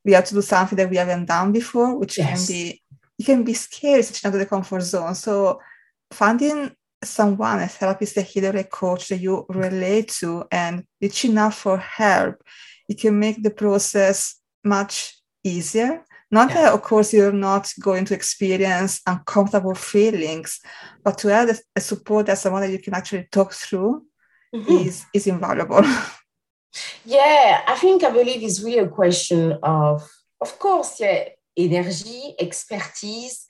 [0.05, 2.47] we have to do something that we haven't done before, which yes.
[2.47, 2.83] can be
[3.19, 5.15] it can be scary switching out of the comfort zone.
[5.15, 5.61] So
[6.11, 11.55] finding someone, a therapist, a healer, a coach that you relate to and reaching out
[11.55, 12.43] for help,
[12.89, 16.05] it can make the process much easier.
[16.31, 16.63] Not yeah.
[16.63, 20.61] that, of course, you're not going to experience uncomfortable feelings,
[21.05, 24.07] but to have a, support that someone that you can actually talk through
[24.55, 24.73] mm-hmm.
[24.73, 25.83] is, is invaluable.
[27.05, 30.09] yeah, I think I believe it's really a question of,
[30.41, 33.47] of course, yeah, energy, expertise,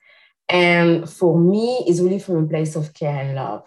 [0.49, 3.66] and for me, it's really from a place of care and love.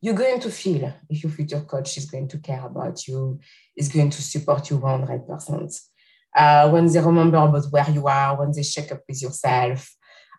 [0.00, 3.40] You're going to feel if your future coach is going to care about you,
[3.76, 5.80] is going to support you 100%.
[6.34, 9.94] Uh, when they remember about where you are, when they check up with yourself,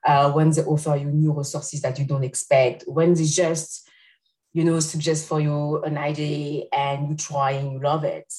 [0.05, 3.87] uh, when they offer you new resources that you don't expect, when they just,
[4.51, 8.31] you know, suggest for you an idea and you try and you love it.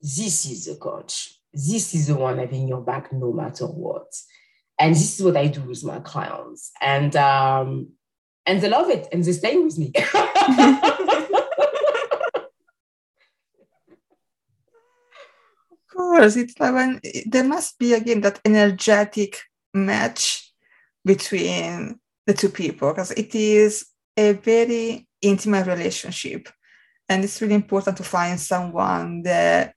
[0.00, 1.40] This is the coach.
[1.52, 4.12] This is the one having your back no matter what
[4.78, 7.88] and this is what I do with my clients, and um,
[8.46, 9.92] and they love it, and they stay with me.
[9.96, 10.08] of
[15.90, 19.40] course, it's like when there must be again that energetic
[19.74, 20.52] match
[21.04, 26.48] between the two people because it is a very intimate relationship,
[27.08, 29.74] and it's really important to find someone that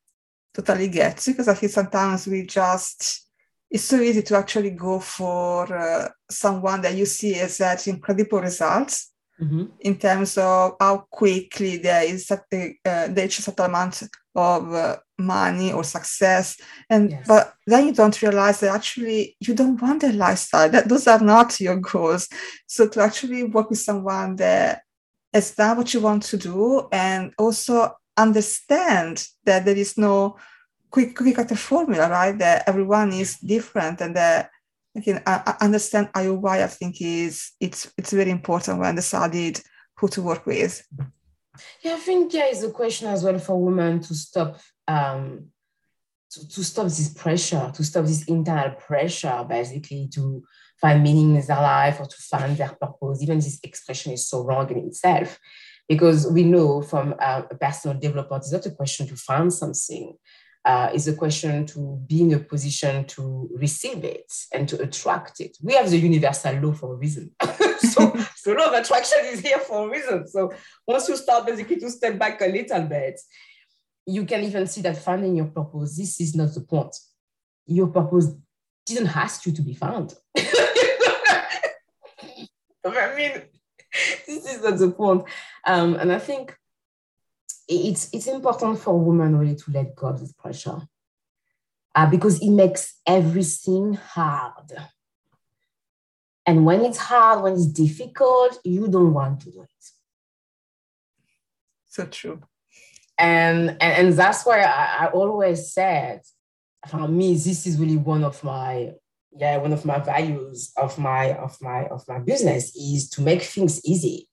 [0.53, 3.30] totally gets it because I think sometimes we just
[3.71, 8.41] it's so easy to actually go for uh, someone that you see as has incredible
[8.41, 9.11] results
[9.41, 9.65] mm-hmm.
[9.79, 12.35] in terms of how quickly there is a,
[12.85, 14.03] uh, they reach a certain amount
[14.35, 16.59] of uh, money or success
[16.89, 17.25] and yes.
[17.27, 21.19] but then you don't realize that actually you don't want that lifestyle that those are
[21.19, 22.27] not your goals
[22.67, 24.81] so to actually work with someone that
[25.33, 30.37] has done what you want to do and also understand that there is no
[30.91, 32.37] quick quick cutter formula, right?
[32.37, 34.51] That everyone is different and that
[34.95, 35.21] I can
[35.61, 36.63] understand IOY.
[36.63, 39.61] I think is it's it's very important when decided
[39.97, 40.85] who to work with.
[41.81, 45.47] Yeah, I think yeah, it's a question as well for women to stop um
[46.31, 50.43] to, to stop this pressure, to stop this internal pressure, basically to
[50.79, 53.21] find meaning in their life or to find their purpose.
[53.21, 55.37] Even this expression is so wrong in itself
[55.87, 60.15] because we know from uh, personal development, it's not a question to find something,
[60.63, 65.39] uh, is a question to be in a position to receive it and to attract
[65.39, 65.57] it.
[65.61, 67.31] We have the universal law for a reason.
[67.41, 70.27] so the law of attraction is here for a reason.
[70.27, 70.53] So
[70.85, 73.19] once you start basically to step back a little bit,
[74.05, 76.95] you can even see that finding your purpose, this is not the point.
[77.65, 78.27] Your purpose
[78.85, 80.13] didn't ask you to be found.
[82.83, 83.41] I mean,
[84.27, 85.23] this is not the point.
[85.65, 86.55] Um, and I think
[87.67, 90.81] it's it's important for women really to let go of this pressure
[91.95, 94.71] uh, because it makes everything hard.
[96.45, 99.85] And when it's hard, when it's difficult, you don't want to do it.
[101.87, 102.41] So true.
[103.17, 106.21] And and, and that's why I, I always said,
[106.87, 108.93] for me, this is really one of my
[109.37, 113.41] yeah one of my values of my of my of my business is to make
[113.41, 114.27] things easy.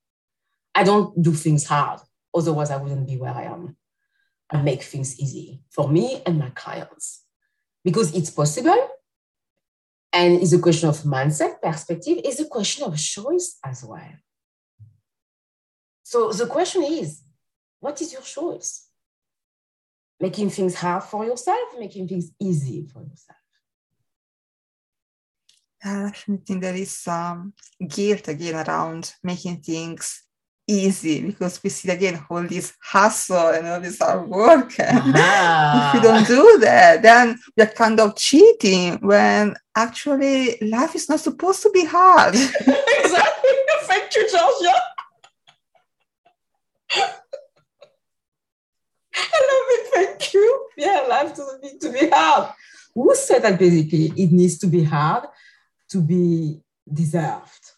[0.74, 2.00] I don't do things hard.
[2.34, 3.76] Otherwise, I wouldn't be where I am.
[4.50, 7.24] I make things easy for me and my clients
[7.84, 8.88] because it's possible.
[10.12, 14.12] And it's a question of mindset, perspective, it's a question of choice as well.
[16.02, 17.22] So the question is,
[17.80, 18.86] what is your choice?
[20.18, 23.38] Making things hard for yourself, making things easy for yourself.
[25.84, 26.10] I
[26.44, 27.52] think there is some
[27.86, 30.24] guilt again around making things
[30.68, 34.78] easy because we see again all this hustle and all this hard work.
[34.78, 35.88] And uh-huh.
[35.88, 41.20] if we don't do that, then we're kind of cheating when actually life is not
[41.20, 42.34] supposed to be hard.
[42.60, 43.50] exactly.
[43.82, 44.78] Thank you, Georgia.
[49.20, 49.86] I love it.
[49.94, 50.68] Thank you.
[50.76, 52.54] Yeah, life doesn't need to be hard.
[52.94, 55.24] Who said that basically it needs to be hard
[55.90, 56.60] to be
[56.92, 57.72] deserved?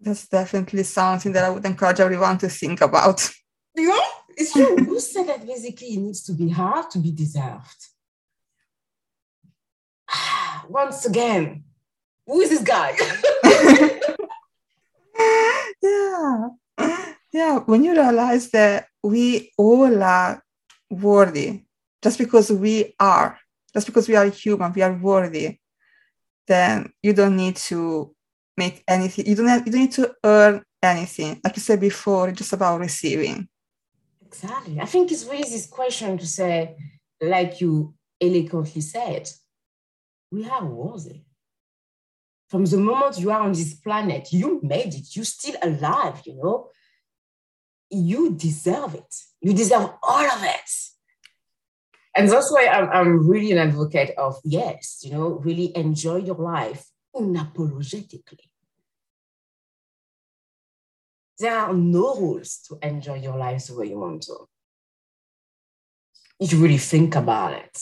[0.00, 3.28] That's definitely something that I would encourage everyone to think about.
[3.74, 3.98] You
[4.36, 4.76] it's true.
[4.84, 7.86] Who said that basically it needs to be hard to be deserved?
[10.68, 11.64] Once again,
[12.26, 12.96] who is this guy?
[15.82, 16.48] yeah.
[17.32, 17.58] Yeah.
[17.60, 20.42] When you realize that we all are
[20.90, 21.62] worthy
[22.02, 23.38] just because we are,
[23.72, 25.58] just because we are human, we are worthy,
[26.46, 28.15] then you don't need to
[28.56, 29.26] make anything.
[29.26, 31.40] You don't have, you don't need to earn anything.
[31.42, 33.48] Like you said before, it's just about receiving.
[34.24, 34.80] Exactly.
[34.80, 36.76] I think it's really this question to say,
[37.20, 39.28] like you eloquently said,
[40.30, 41.10] we are worthy.
[41.10, 41.18] Eh?
[42.48, 46.34] From the moment you are on this planet, you made it, you're still alive, you
[46.36, 46.70] know.
[47.90, 49.14] You deserve it.
[49.40, 50.70] You deserve all of it.
[52.16, 56.36] And that's why I'm, I'm really an advocate of yes, you know, really enjoy your
[56.36, 56.86] life
[57.16, 58.48] unapologetically.
[61.38, 64.48] There are no rules to enjoy your life the way you want to.
[66.40, 67.78] If you really think about it,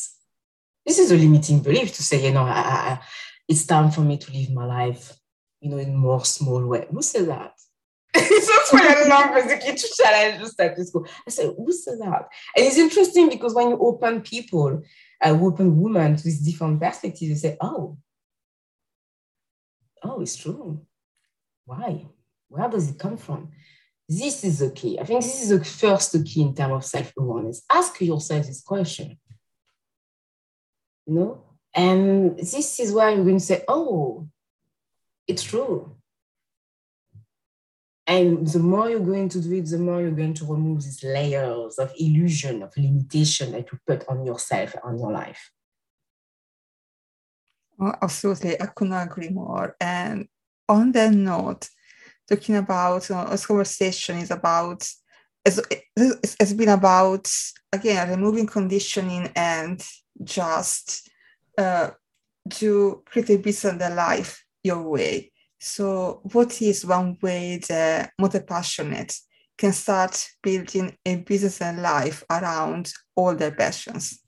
[0.87, 3.01] this is a limiting belief to say, you know, I, I,
[3.49, 5.13] it's time for me to live my life,
[5.61, 6.87] you know, in more small way.
[6.91, 7.53] Who said that?
[8.15, 11.05] That's why I love basically to challenge status quo.
[11.27, 12.29] I said, who said that?
[12.57, 14.83] And it's interesting because when you open people,
[15.25, 17.97] uh, open women to this different perspectives, you say, oh,
[20.05, 20.81] oh, it's true.
[21.65, 22.07] Why?
[22.49, 23.51] Where does it come from?
[24.09, 24.99] This is the key.
[25.01, 27.63] I think this is the first key in terms of self-awareness.
[27.73, 29.19] Ask yourself this question.
[31.07, 31.45] You know?
[31.75, 34.29] And this is where you're going to say, oh,
[35.27, 35.97] it's true.
[38.07, 41.03] And the more you're going to do it, the more you're going to remove these
[41.03, 45.51] layers of illusion, of limitation that you put on yourself, on your life.
[47.81, 48.61] Oh, absolutely.
[48.61, 49.77] I couldn't agree more.
[49.81, 50.29] And
[50.69, 51.69] on that note,
[52.29, 54.89] talking about uh, this conversation is about
[55.47, 57.29] it's, it's been about
[57.73, 59.85] again removing conditioning and
[60.23, 61.11] just
[61.59, 61.91] uh,
[62.51, 69.15] to create a business the life your way so what is one way the multi-passionate
[69.59, 74.24] can start building a business and life around all their passions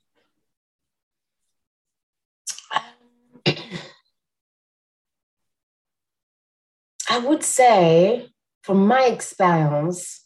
[7.09, 8.29] I would say,
[8.63, 10.25] from my experience,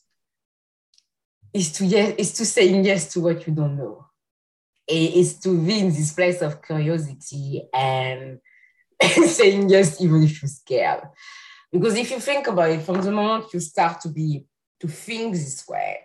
[1.53, 4.07] is to yes, is to saying yes to what you don't know.
[4.87, 8.41] It is to be in this place of curiosity and
[9.27, 11.03] saying yes even if you're scared.
[11.73, 14.45] Because if you think about it, from the moment you start to be
[14.81, 16.01] to think this way,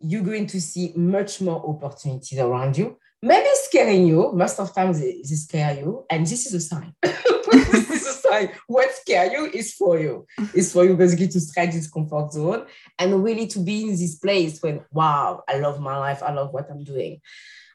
[0.00, 2.96] you're going to see much more opportunities around you.
[3.22, 4.32] Maybe scaring you.
[4.32, 6.94] Most of times they, they scare you, and this is a sign.
[8.28, 8.50] sign.
[8.66, 10.26] What scare you is for you.
[10.54, 12.66] It's for you basically to stretch this comfort zone
[12.98, 16.22] and really to be in this place when, wow, I love my life.
[16.22, 17.20] I love what I'm doing.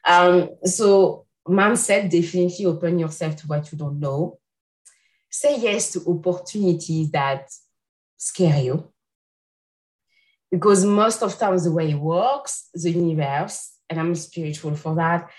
[0.04, 1.26] Um, so
[1.74, 4.38] said definitely open yourself to what you don't know.
[5.30, 7.50] Say yes to opportunities that
[8.16, 8.88] scare you.
[10.50, 15.30] Because most of times the way it works, the universe, and I'm spiritual for that,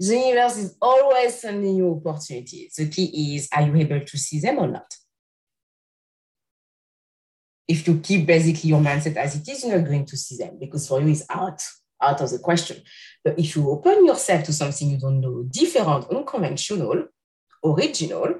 [0.00, 2.74] the universe is always sending you opportunities.
[2.74, 4.96] The key is, are you able to see them or not?
[7.68, 10.56] If you keep basically your mindset as it is, you're not going to see them
[10.58, 11.62] because for you it's out,
[12.00, 12.78] out of the question.
[13.22, 17.08] But if you open yourself to something you don't know, different, unconventional,
[17.62, 18.36] original,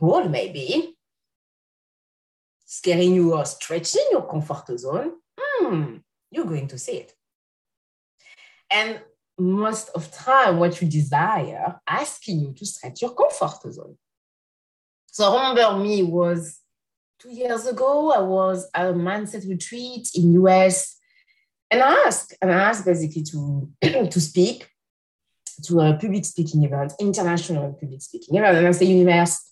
[0.00, 0.96] bold maybe,
[2.66, 5.98] scaring you or stretching your comfort zone, hmm,
[6.32, 7.14] you're going to see it.
[8.68, 9.00] And
[9.40, 13.96] most of time what you desire asking you to stretch your comfort zone.
[15.06, 16.58] So remember me was
[17.18, 20.96] two years ago, I was at a mindset retreat in US
[21.70, 23.70] and I asked, and I asked basically to,
[24.10, 24.68] to speak
[25.64, 28.56] to a public speaking event, international public speaking event.
[28.56, 29.50] And I say, universe,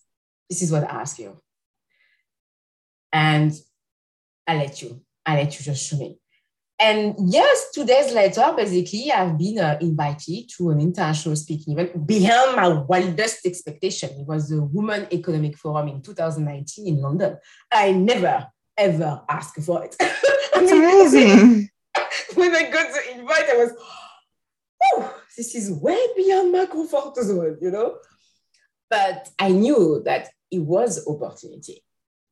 [0.49, 1.39] this is what I ask you.
[3.13, 3.53] And
[4.47, 6.19] I let you, I let you just show me.
[6.81, 12.07] And yes, two days later, basically, I've been uh, invited to an international speaking event
[12.07, 14.11] beyond my wildest expectation.
[14.11, 17.37] It was the Women Economic Forum in 2019 in London.
[17.73, 19.97] I never, ever asked for it.
[20.01, 21.69] That's amazing.
[22.35, 23.73] when I got the invite, I was,
[24.85, 27.97] oh, this is way beyond my comfort zone, you know?
[28.89, 31.83] But I knew that it was opportunity.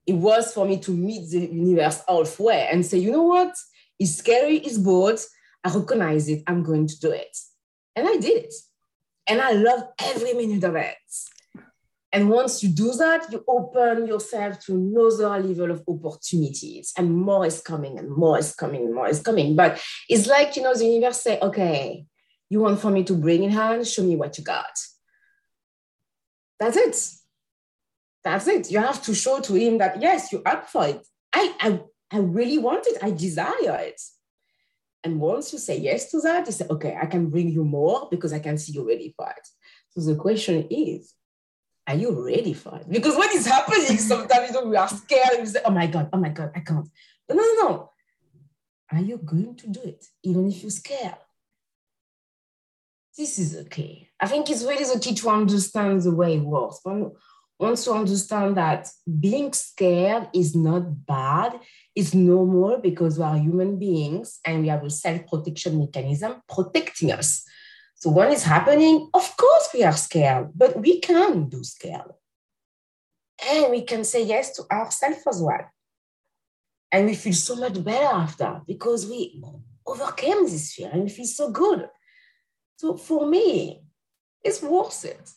[0.07, 3.57] It was for me to meet the universe halfway and say, you know what?
[3.99, 5.21] It's scary, it's bold.
[5.65, 6.43] I recognize it.
[6.47, 7.37] I'm going to do it.
[7.95, 8.55] And I did it.
[9.27, 10.97] And I love every minute of it.
[12.13, 17.45] And once you do that, you open yourself to another level of opportunities, and more
[17.45, 19.57] is coming, and more is coming, and more is coming.
[19.57, 22.07] But it's like, you know, the universe say, okay,
[22.49, 24.79] you want for me to bring in hand, show me what you got.
[26.59, 26.97] That's it.
[28.25, 28.71] that's it.
[28.71, 31.07] You have to show to him that yes, you're up for it.
[31.35, 31.81] I, I,
[32.11, 32.99] I really want it.
[33.03, 34.01] I desire it.
[35.05, 38.09] And once you say yes to that, you say, okay, I can bring you more
[38.11, 39.49] because I can see you're ready for it.
[39.91, 41.15] So the question is,
[41.87, 42.91] are you ready for it?
[42.91, 45.39] Because what is happening sometimes, you know, we are scared.
[45.39, 46.89] We say, oh my God, oh my God, I can't.
[47.29, 47.91] No, no, no.
[48.91, 51.17] Are you going to do it, even if you're scared?
[53.17, 54.09] This is okay.
[54.21, 56.81] I think it's really the key to understand the way it works.
[56.85, 57.13] But
[57.59, 58.89] once you understand that
[59.21, 61.59] being scared is not bad,
[61.97, 67.11] it's normal because we are human beings and we have a self protection mechanism protecting
[67.11, 67.43] us.
[67.95, 72.13] So when it's happening, of course we are scared, but we can do scared.
[73.51, 75.71] And we can say yes to ourselves as well.
[76.93, 79.43] And we feel so much better after because we
[79.87, 81.89] overcame this fear and feel so good.
[82.77, 83.83] So for me,
[84.45, 85.31] it's worth it.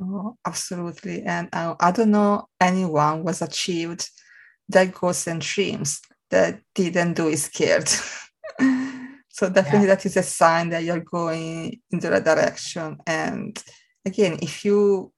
[0.00, 1.22] Oh, absolutely.
[1.22, 4.10] And I, I don't know anyone was achieved
[4.68, 6.00] their goes and dreams
[6.30, 7.88] that didn't do it scared.
[9.28, 9.94] so definitely yeah.
[9.94, 12.98] that is a sign that you're going in the right direction.
[13.06, 13.62] And
[14.04, 15.12] again, if you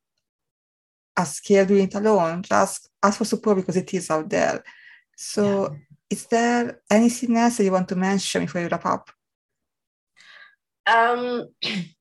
[1.16, 4.62] are scared doing it alone, just ask for support because it is out there.
[5.16, 5.76] So yeah.
[6.10, 9.10] is there anything else that you want to mention before you wrap up?
[10.86, 11.48] Um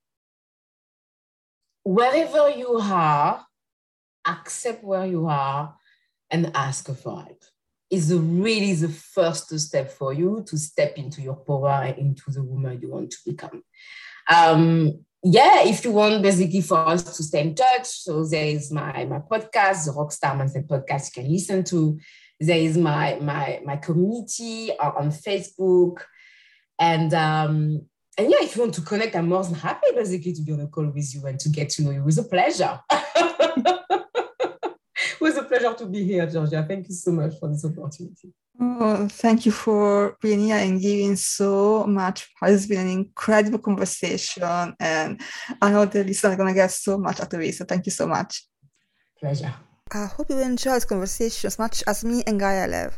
[1.83, 3.45] wherever you are,
[4.25, 5.75] accept where you are
[6.31, 7.43] and ask for help.
[7.89, 12.43] Is really the first step for you to step into your power and into the
[12.43, 13.63] woman you want to become.
[14.29, 18.71] Um, yeah, if you want basically for us to stay in touch, so there is
[18.71, 21.97] my my podcast, the Rockstar Mindset podcast you can listen to.
[22.39, 26.01] There is my my my community on Facebook,
[26.77, 27.81] and um,
[28.17, 30.61] and yeah, if you want to connect, I'm more than happy basically to be on
[30.61, 32.01] a call with you and to get to know you.
[32.01, 32.79] It was a pleasure.
[35.27, 36.65] it was a pleasure to be here, Georgia.
[36.65, 38.33] Thank you so much for this opportunity.
[38.59, 42.29] Oh, thank you for being here and giving so much.
[42.41, 45.21] It's been an incredible conversation, and
[45.61, 47.55] I know the listeners are going to get so much out of it.
[47.55, 48.45] So, thank you so much.
[49.19, 49.53] Pleasure.
[49.93, 52.97] I hope you enjoyed this conversation as much as me and Gaëlle have.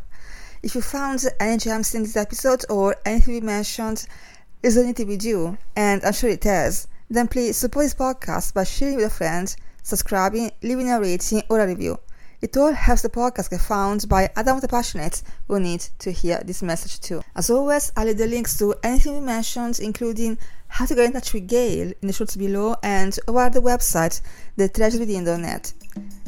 [0.62, 4.06] If you found any gems in this episode or anything we mentioned,
[4.64, 8.98] resonated with you, and I'm sure it has, then please support this podcast by sharing
[8.98, 11.98] with a friend, subscribing, leaving a rating or a review.
[12.42, 16.62] It all helps the podcast get found by other passionates who need to hear this
[16.62, 17.22] message too.
[17.36, 20.38] As always, I'll leave the links to anything we mentioned, including
[20.68, 24.22] how to get in touch with Gaëlle in the shorts below and over the website,
[24.56, 25.74] the treasure within the net.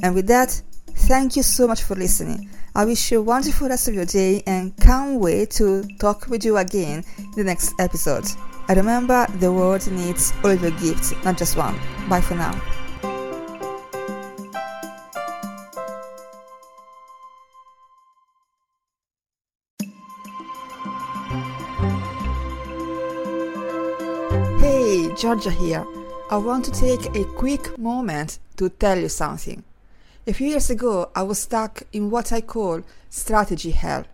[0.03, 2.49] And with that, thank you so much for listening.
[2.75, 6.43] I wish you a wonderful rest of your day and can't wait to talk with
[6.43, 8.25] you again in the next episode.
[8.67, 11.79] And remember, the world needs all your gifts, not just one.
[12.09, 12.80] Bye for now.
[25.17, 25.85] Georgia here.
[26.29, 29.63] I want to take a quick moment to tell you something.
[30.25, 34.05] A few years ago, I was stuck in what I call strategy hell.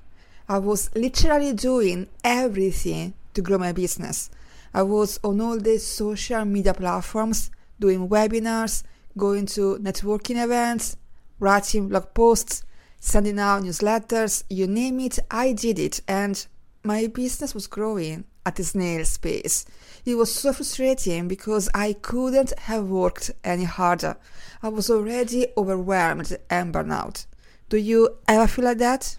[0.50, 4.30] I was literally doing everything to grow my business.
[4.74, 8.84] I was on all the social media platforms, doing webinars,
[9.18, 10.98] going to networking events,
[11.40, 12.64] writing blog posts,
[13.00, 16.46] sending out newsletters, you name it, I did it, and
[16.84, 19.66] my business was growing at a snail's pace.
[20.06, 24.16] It was so frustrating because I couldn't have worked any harder.
[24.64, 27.26] I was already overwhelmed and burnout.
[27.68, 29.18] Do you ever feel like that?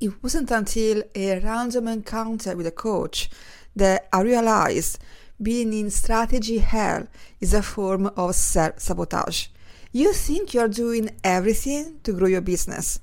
[0.00, 3.30] It wasn't until a random encounter with a coach
[3.74, 4.98] that I realized
[5.40, 7.06] being in strategy hell
[7.40, 9.46] is a form of self sabotage.
[9.92, 13.00] You think you're doing everything to grow your business.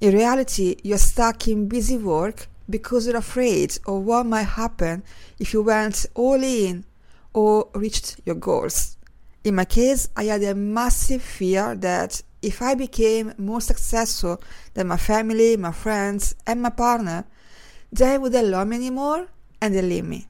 [0.00, 5.02] In reality, you're stuck in busy work because you're afraid of what might happen
[5.38, 6.84] if you went all in
[7.32, 8.96] or reached your goals.
[9.44, 14.42] In my case, I had a massive fear that if I became more successful
[14.74, 17.24] than my family, my friends, and my partner,
[17.92, 19.28] they wouldn't love me anymore
[19.60, 20.28] and they leave me.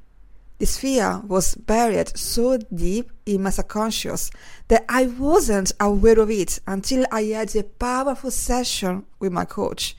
[0.59, 4.31] This fear was buried so deep in my subconscious
[4.69, 9.97] that I wasn't aware of it until I had a powerful session with my coach.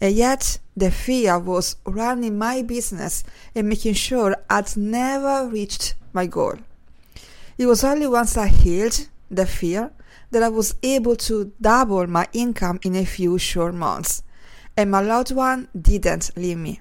[0.00, 3.22] And yet, the fear was running my business
[3.54, 6.54] and making sure I'd never reached my goal.
[7.58, 9.90] It was only once I healed the fear
[10.30, 14.22] that I was able to double my income in a few short months,
[14.76, 16.80] and my loved one didn't leave me.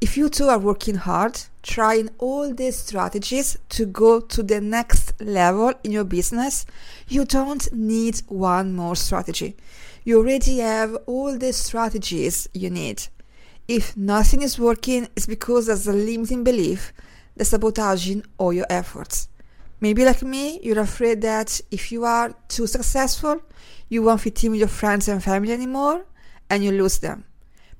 [0.00, 5.18] If you too are working hard, trying all these strategies to go to the next
[5.20, 6.66] level in your business,
[7.08, 9.56] you don't need one more strategy.
[10.04, 13.04] You already have all the strategies you need.
[13.68, 16.92] If nothing is working, it's because there's a limiting belief
[17.36, 19.28] that's sabotaging all your efforts.
[19.80, 23.42] Maybe like me, you're afraid that if you are too successful,
[23.88, 26.04] you won't fit in with your friends and family anymore
[26.50, 27.24] and you lose them.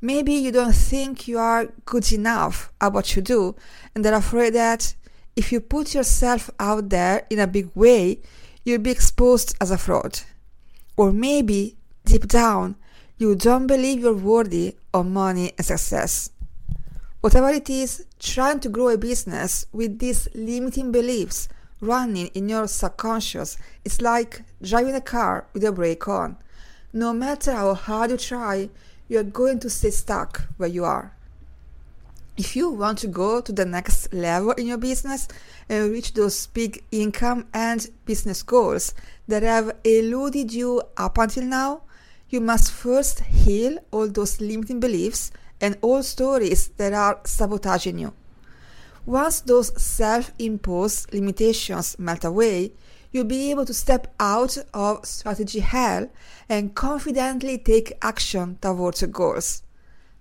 [0.01, 3.55] Maybe you don't think you are good enough at what you do
[3.95, 4.95] and are afraid that
[5.37, 8.21] if you put yourself out there in a big way,
[8.65, 10.21] you'll be exposed as a fraud.
[10.97, 12.77] Or maybe, deep down,
[13.19, 16.31] you don't believe you're worthy of money and success.
[17.21, 21.49] Whatever it is, trying to grow a business with these limiting beliefs
[21.81, 26.37] running in your subconscious is like driving a car with a brake on.
[26.93, 28.71] No matter how hard you try,
[29.09, 31.13] you are going to stay stuck where you are.
[32.37, 35.29] If you want to go to the next level in your business
[35.69, 38.95] and reach those big income and business goals
[39.29, 41.83] that have eluded you up until now,
[42.33, 45.31] you must first heal all those limiting beliefs
[45.61, 48.13] and all stories that are sabotaging you.
[49.05, 52.73] Once those self imposed limitations melt away,
[53.11, 56.09] you'll be able to step out of strategy hell
[56.49, 59.63] and confidently take action towards your goals.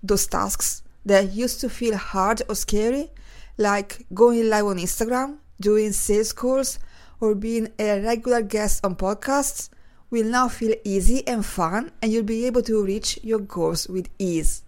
[0.04, 3.10] Those tasks that used to feel hard or scary,
[3.58, 6.78] like going live on Instagram, doing sales calls,
[7.22, 9.70] or being a regular guest on podcasts,
[10.12, 14.10] will now feel easy and fun, and you'll be able to reach your goals with
[14.20, 14.64] ease.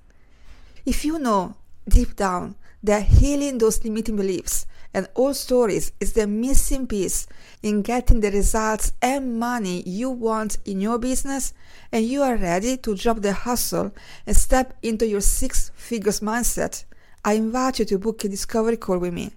[0.85, 1.55] If you know
[1.87, 7.27] deep down that healing those limiting beliefs and old stories is the missing piece
[7.61, 11.53] in getting the results and money you want in your business,
[11.91, 13.91] and you are ready to drop the hustle
[14.25, 16.85] and step into your six figures mindset,
[17.25, 19.31] I invite you to book a discovery call with me.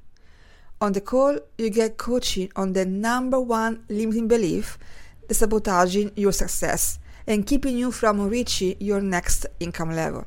[0.81, 4.79] On the call, you get coaching on the number one limiting belief
[5.27, 10.27] that's sabotaging your success and keeping you from reaching your next income level.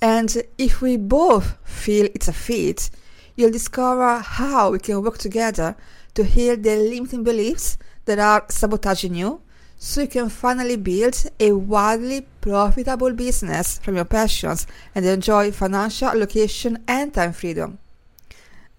[0.00, 2.90] And if we both feel it's a fit,
[3.36, 5.76] you'll discover how we can work together
[6.14, 7.76] to heal the limiting beliefs
[8.06, 9.42] that are sabotaging you
[9.76, 16.12] so you can finally build a wildly profitable business from your passions and enjoy financial
[16.18, 17.78] location and time freedom.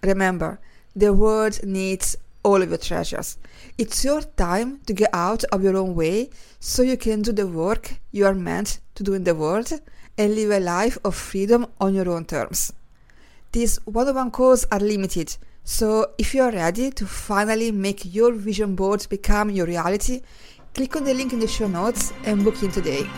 [0.03, 0.59] Remember,
[0.95, 3.37] the world needs all of your treasures.
[3.77, 6.29] It's your time to get out of your own way
[6.59, 9.71] so you can do the work you are meant to do in the world
[10.17, 12.73] and live a life of freedom on your own terms.
[13.51, 18.13] These one on one calls are limited, so if you are ready to finally make
[18.13, 20.21] your vision board become your reality,
[20.73, 23.09] click on the link in the show notes and book in today.